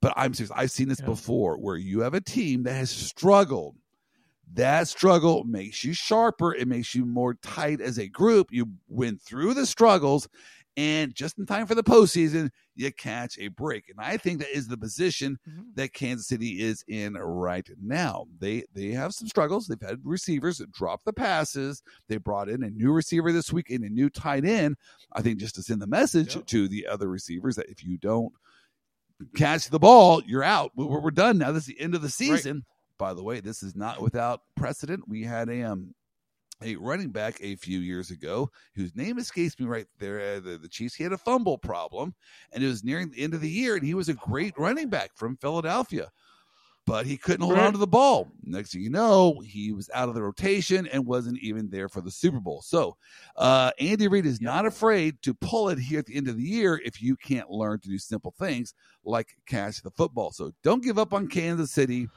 [0.00, 0.50] but I'm serious.
[0.54, 1.06] I've seen this Yeah.
[1.06, 3.76] before where you have a team that has struggled.
[4.54, 6.54] That struggle makes you sharper.
[6.54, 8.48] It makes you more tight as a group.
[8.50, 10.28] You went through the struggles,
[10.76, 13.90] and just in time for the postseason, you catch a break.
[13.90, 15.74] And I think that is the position Mhm.
[15.74, 18.26] that Kansas City is in right now.
[18.38, 19.66] They they have some struggles.
[19.66, 21.82] They've had receivers drop the passes.
[22.08, 24.76] They brought in a new receiver this week and a new tight end.
[25.12, 26.46] I think just to send the message Yep.
[26.46, 28.32] to the other receivers that if you don't
[29.36, 30.72] catch the ball, you're out.
[30.74, 31.52] We're, we're done now.
[31.52, 32.64] This is the end of the season.
[32.98, 35.08] By the way, this is not without precedent.
[35.08, 35.94] We had a um
[36.64, 40.36] a running back a few years ago whose name escapes me right there.
[40.36, 42.14] Uh, the, the Chiefs he had a fumble problem,
[42.52, 44.88] and it was nearing the end of the year, and he was a great running
[44.88, 46.10] back from Philadelphia,
[46.86, 48.28] but he couldn't hold on to the ball.
[48.44, 52.00] Next thing you know, he was out of the rotation and wasn't even there for
[52.00, 52.62] the Super Bowl.
[52.62, 52.96] So,
[53.36, 56.42] uh, Andy Reid is not afraid to pull it here at the end of the
[56.42, 60.32] year if you can't learn to do simple things like catch the football.
[60.32, 62.08] So, don't give up on Kansas City.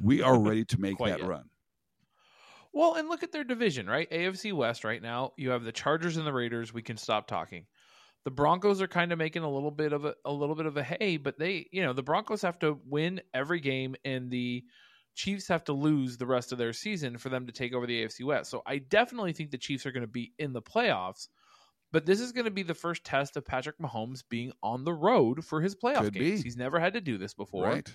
[0.00, 1.26] We are ready to make that yet.
[1.26, 1.49] run.
[2.72, 4.10] Well, and look at their division, right?
[4.10, 5.32] AFC West right now.
[5.36, 6.72] You have the Chargers and the Raiders.
[6.72, 7.66] We can stop talking.
[8.24, 10.76] The Broncos are kind of making a little bit of a, a little bit of
[10.76, 14.62] a hay, but they, you know, the Broncos have to win every game, and the
[15.14, 18.04] Chiefs have to lose the rest of their season for them to take over the
[18.04, 18.50] AFC West.
[18.50, 21.28] So I definitely think the Chiefs are going to be in the playoffs.
[21.92, 24.92] But this is going to be the first test of Patrick Mahomes being on the
[24.92, 26.40] road for his playoff Could games.
[26.40, 26.44] be.
[26.44, 27.64] He's never had to do this before.
[27.64, 27.92] Right.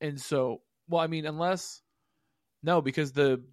[0.00, 1.80] And so, well, I mean, unless
[2.62, 3.44] no, because the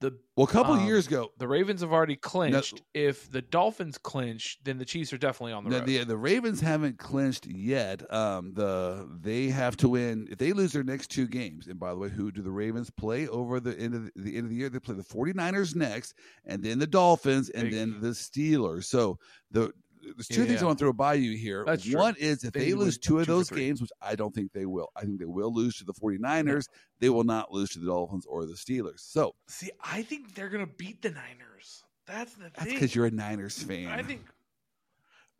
[0.00, 2.82] the Well, a couple Um, years ago, the Ravens have already clinched.
[2.94, 5.86] if the Dolphins clinch, then the Chiefs are definitely on the No, road.
[5.86, 8.10] the the Ravens haven't clinched yet.
[8.12, 11.66] Um, the they have to win if they lose their next two games.
[11.66, 14.36] And by the way, who do the Ravens play over the end of the, the
[14.36, 14.68] end of the year?
[14.68, 17.74] They play the 49ers next, and then the Dolphins, and Big.
[17.74, 18.84] then the Steelers.
[18.84, 19.18] So
[19.50, 19.72] the
[20.16, 21.64] there's two Yeah, things I want to throw by you here.
[21.66, 21.98] That's true.
[21.98, 24.52] One is if They they, lose two of two those games, which I don't think
[24.52, 24.88] they will.
[24.96, 26.66] I think they will lose to the 49ers.
[27.00, 29.00] They will not lose to the Dolphins or the Steelers.
[29.00, 31.84] So See, I think they're gonna beat the Niners.
[32.06, 33.88] That's the that's because you're a Niners fan.
[33.88, 34.22] I think.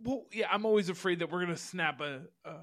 [0.02, 2.54] Well, yeah, I'm always afraid that we're gonna snap a a,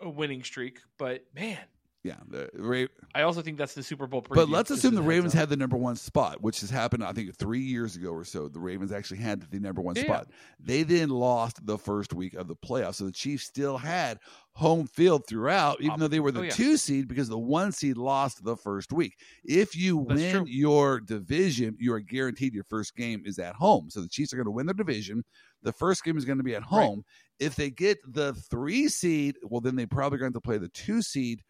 [0.00, 1.58] a winning streak, but man,
[2.04, 2.84] Yeah, the Ra-
[3.14, 4.34] I also think that's the Super Bowl preview.
[4.34, 7.34] but let's assume the Ravens had the number one spot, which has happened, I think,
[7.34, 8.46] three years ago or so.
[8.46, 10.02] The Ravens actually had the number one Yeah.
[10.02, 10.28] spot.
[10.60, 14.18] They then lost the first week of the playoffs, so the Chiefs still had
[14.52, 16.50] home field throughout, even though they were the oh, yeah.
[16.50, 19.16] two seed because the one seed lost the first week.
[19.42, 20.44] If you That's win true.
[20.46, 23.88] your division, you are guaranteed your first game is at home.
[23.88, 25.24] So the Chiefs are going to win their division.
[25.62, 26.84] The first game is going to be at Right.
[26.84, 27.02] home.
[27.40, 31.00] If they get the three seed, well, then they probably going to play the two
[31.00, 31.40] seed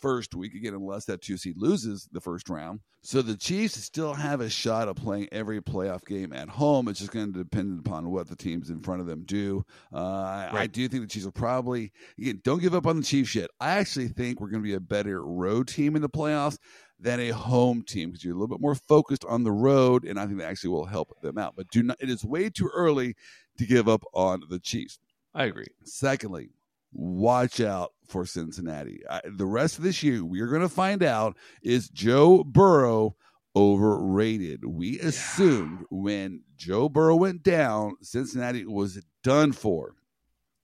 [0.00, 2.80] first week again, unless that two seed loses the first round.
[3.02, 6.88] So the Chiefs still have a shot of playing every playoff game at home.
[6.88, 9.64] It's just going to depend upon what the teams in front of them do.
[9.92, 12.40] Uh, I, I do think the Chiefs will probably again.
[12.42, 13.50] Don't give up on the Chiefs yet.
[13.60, 16.58] I actually think we're going to be a better road team in the playoffs
[16.98, 20.18] than a home team because you're a little bit more focused on the road, and
[20.18, 21.54] I think that actually will help them out.
[21.56, 21.96] But do not.
[22.00, 23.14] It is way too early
[23.58, 24.98] to give up on the Chiefs.
[25.34, 25.66] I agree.
[25.84, 26.50] Secondly,
[26.92, 29.02] watch out for Cincinnati.
[29.08, 33.16] I, the rest of this year, we are going to find out is Joe Burrow
[33.54, 34.64] overrated.
[34.64, 39.94] We assumed when Joe Burrow went down, Cincinnati was done for.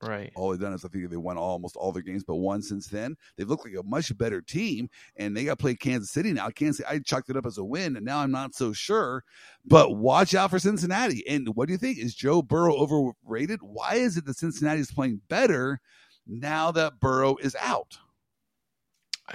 [0.03, 0.33] Right.
[0.35, 2.89] All they've done is I think they won almost all their games, but one since
[2.89, 3.17] then.
[3.37, 6.51] They've looked like a much better team, and they got to play Kansas City now.
[6.51, 9.25] Kansas, City, I chalked it up as a win, and now I'm not so sure.
[9.65, 11.27] But watch out for Cincinnati.
[11.27, 11.99] And what do you think?
[11.99, 13.61] Is Joe Burrow overrated?
[13.63, 15.81] Why is it that Cincinnati is playing better
[16.27, 17.99] now that Burrow is out?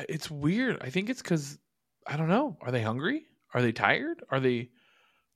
[0.08, 0.78] It's weird.
[0.82, 1.58] I think it's because
[2.06, 2.58] I don't know.
[2.62, 3.24] Are they hungry?
[3.54, 4.24] Are they tired?
[4.30, 4.70] Are they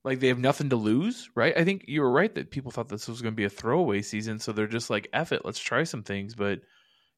[0.03, 1.29] like they have nothing to lose?
[1.35, 1.57] Right.
[1.57, 4.01] I think you were right that people thought this was going to be a throwaway
[4.01, 6.59] season, so they're just like, "Eff it, let's try some things." But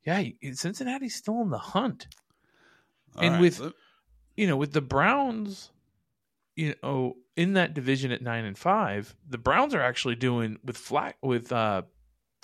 [0.05, 0.23] yeah,
[0.53, 2.07] Cincinnati's still in the hunt.
[3.15, 3.73] All And right, with- so-
[4.37, 5.71] You know, with the Browns,
[6.55, 10.77] you know, in that division at nine and five, the Browns are actually doing with
[10.77, 11.83] flat with uh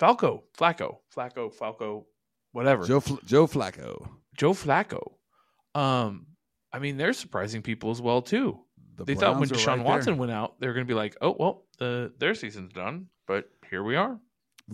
[0.02, 2.06] Falco, Flacco, Flacco, Falco,
[2.50, 2.84] whatever.
[2.84, 4.08] Joe Fl- Joe Flacco.
[4.36, 5.12] Joe Flacco.
[5.76, 6.26] Um,
[6.72, 8.58] I mean, they're surprising people as well too.
[8.96, 9.84] The they thought when Browns Deshaun right there.
[9.84, 13.06] Watson went out, they were going to be like, "Oh well, the their season's done."
[13.28, 14.18] But here we are.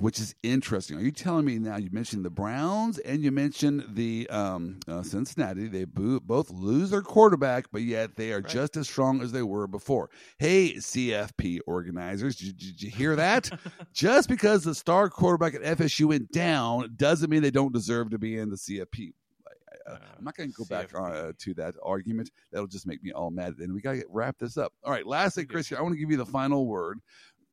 [0.01, 0.97] Which is interesting.
[0.97, 1.77] Are you telling me now?
[1.77, 5.67] You mentioned the Browns and you mentioned the um, uh, Cincinnati.
[5.69, 8.47] They bo- both lose their quarterback, but yet they are Right.
[8.49, 10.11] just as strong as they were before.
[10.39, 13.51] Hey, CFP organizers, did, did you hear that?
[13.93, 18.19] just because the star quarterback at FSU went down doesn't mean they don't deserve to
[18.19, 19.13] be in the CFP.
[19.47, 22.31] I- I- I'm not going to go back uh, to that argument.
[22.53, 23.55] That'll just make me all mad.
[23.59, 24.73] And we got to wrap this up.
[24.85, 25.07] All right.
[25.07, 25.53] Lastly, Okay.
[25.53, 26.99] Chris, I want to give you the final word.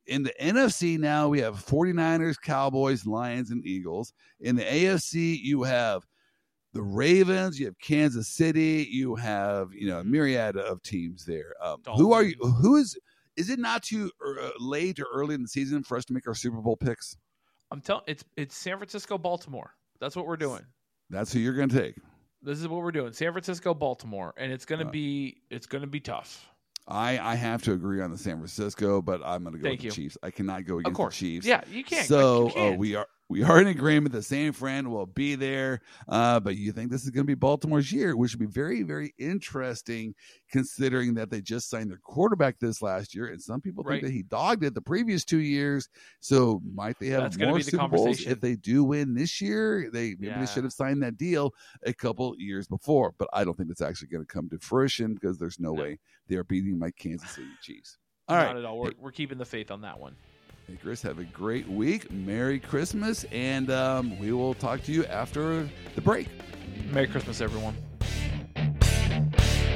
[0.06, 4.12] In the NFC now, we have 49ers, Cowboys, Lions, and Eagles.
[4.40, 6.06] In the AFC, you have
[6.72, 11.54] the Ravens, you have Kansas City, you have you know a myriad of teams there.
[11.62, 12.34] Um, who are you?
[12.60, 12.96] Who is?
[13.36, 16.26] Is it not too uh, late or early in the season for us to make
[16.26, 17.16] our Super Bowl picks?
[17.70, 19.72] I'm telling it's it's San Francisco, Baltimore.
[20.00, 20.62] That's what we're doing.
[21.10, 21.96] That's who you're going to take.
[22.42, 23.12] This is what we're doing.
[23.12, 26.48] San Francisco, Baltimore, and it's going to Uh, be it's going to be tough.
[26.88, 29.80] I I have to agree on the San Francisco, but I'm going to go Thank
[29.82, 30.04] with the you.
[30.04, 30.18] Chiefs.
[30.22, 31.46] I cannot go Of against course, the Chiefs.
[31.46, 32.06] Yeah, you can't.
[32.06, 32.78] So you uh, can't.
[32.78, 34.12] we are we are in agreement.
[34.12, 37.34] The same friend will be there, uh, but you think this is going to be
[37.34, 40.14] Baltimore's year, which would be very very interesting,
[40.50, 43.94] considering that they just signed their quarterback this last year, and some people Right.
[44.00, 45.88] think that he dogged it the previous two years.
[46.20, 48.32] So might they have That's more be the Super Bowls conversation.
[48.32, 49.90] if they do win this year?
[49.92, 50.40] They maybe Yeah.
[50.40, 51.52] they should have signed that deal
[51.84, 55.14] a couple years before, but I don't think it's actually going to come to fruition
[55.14, 55.82] because there's no, No.
[55.82, 55.98] way
[56.28, 57.98] they are beating my Kansas City Chiefs.
[58.28, 58.56] All Not right.
[58.56, 58.78] at all.
[58.78, 60.14] We're, we're keeping the faith on that one.
[60.66, 62.10] Hey, Chris, have a great week.
[62.10, 63.24] Merry Christmas.
[63.30, 66.26] And um, we will talk to you after the break.
[66.90, 67.76] Merry Christmas, everyone.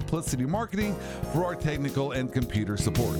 [0.00, 0.96] Triplicity Marketing
[1.32, 3.16] for our technical and computer support.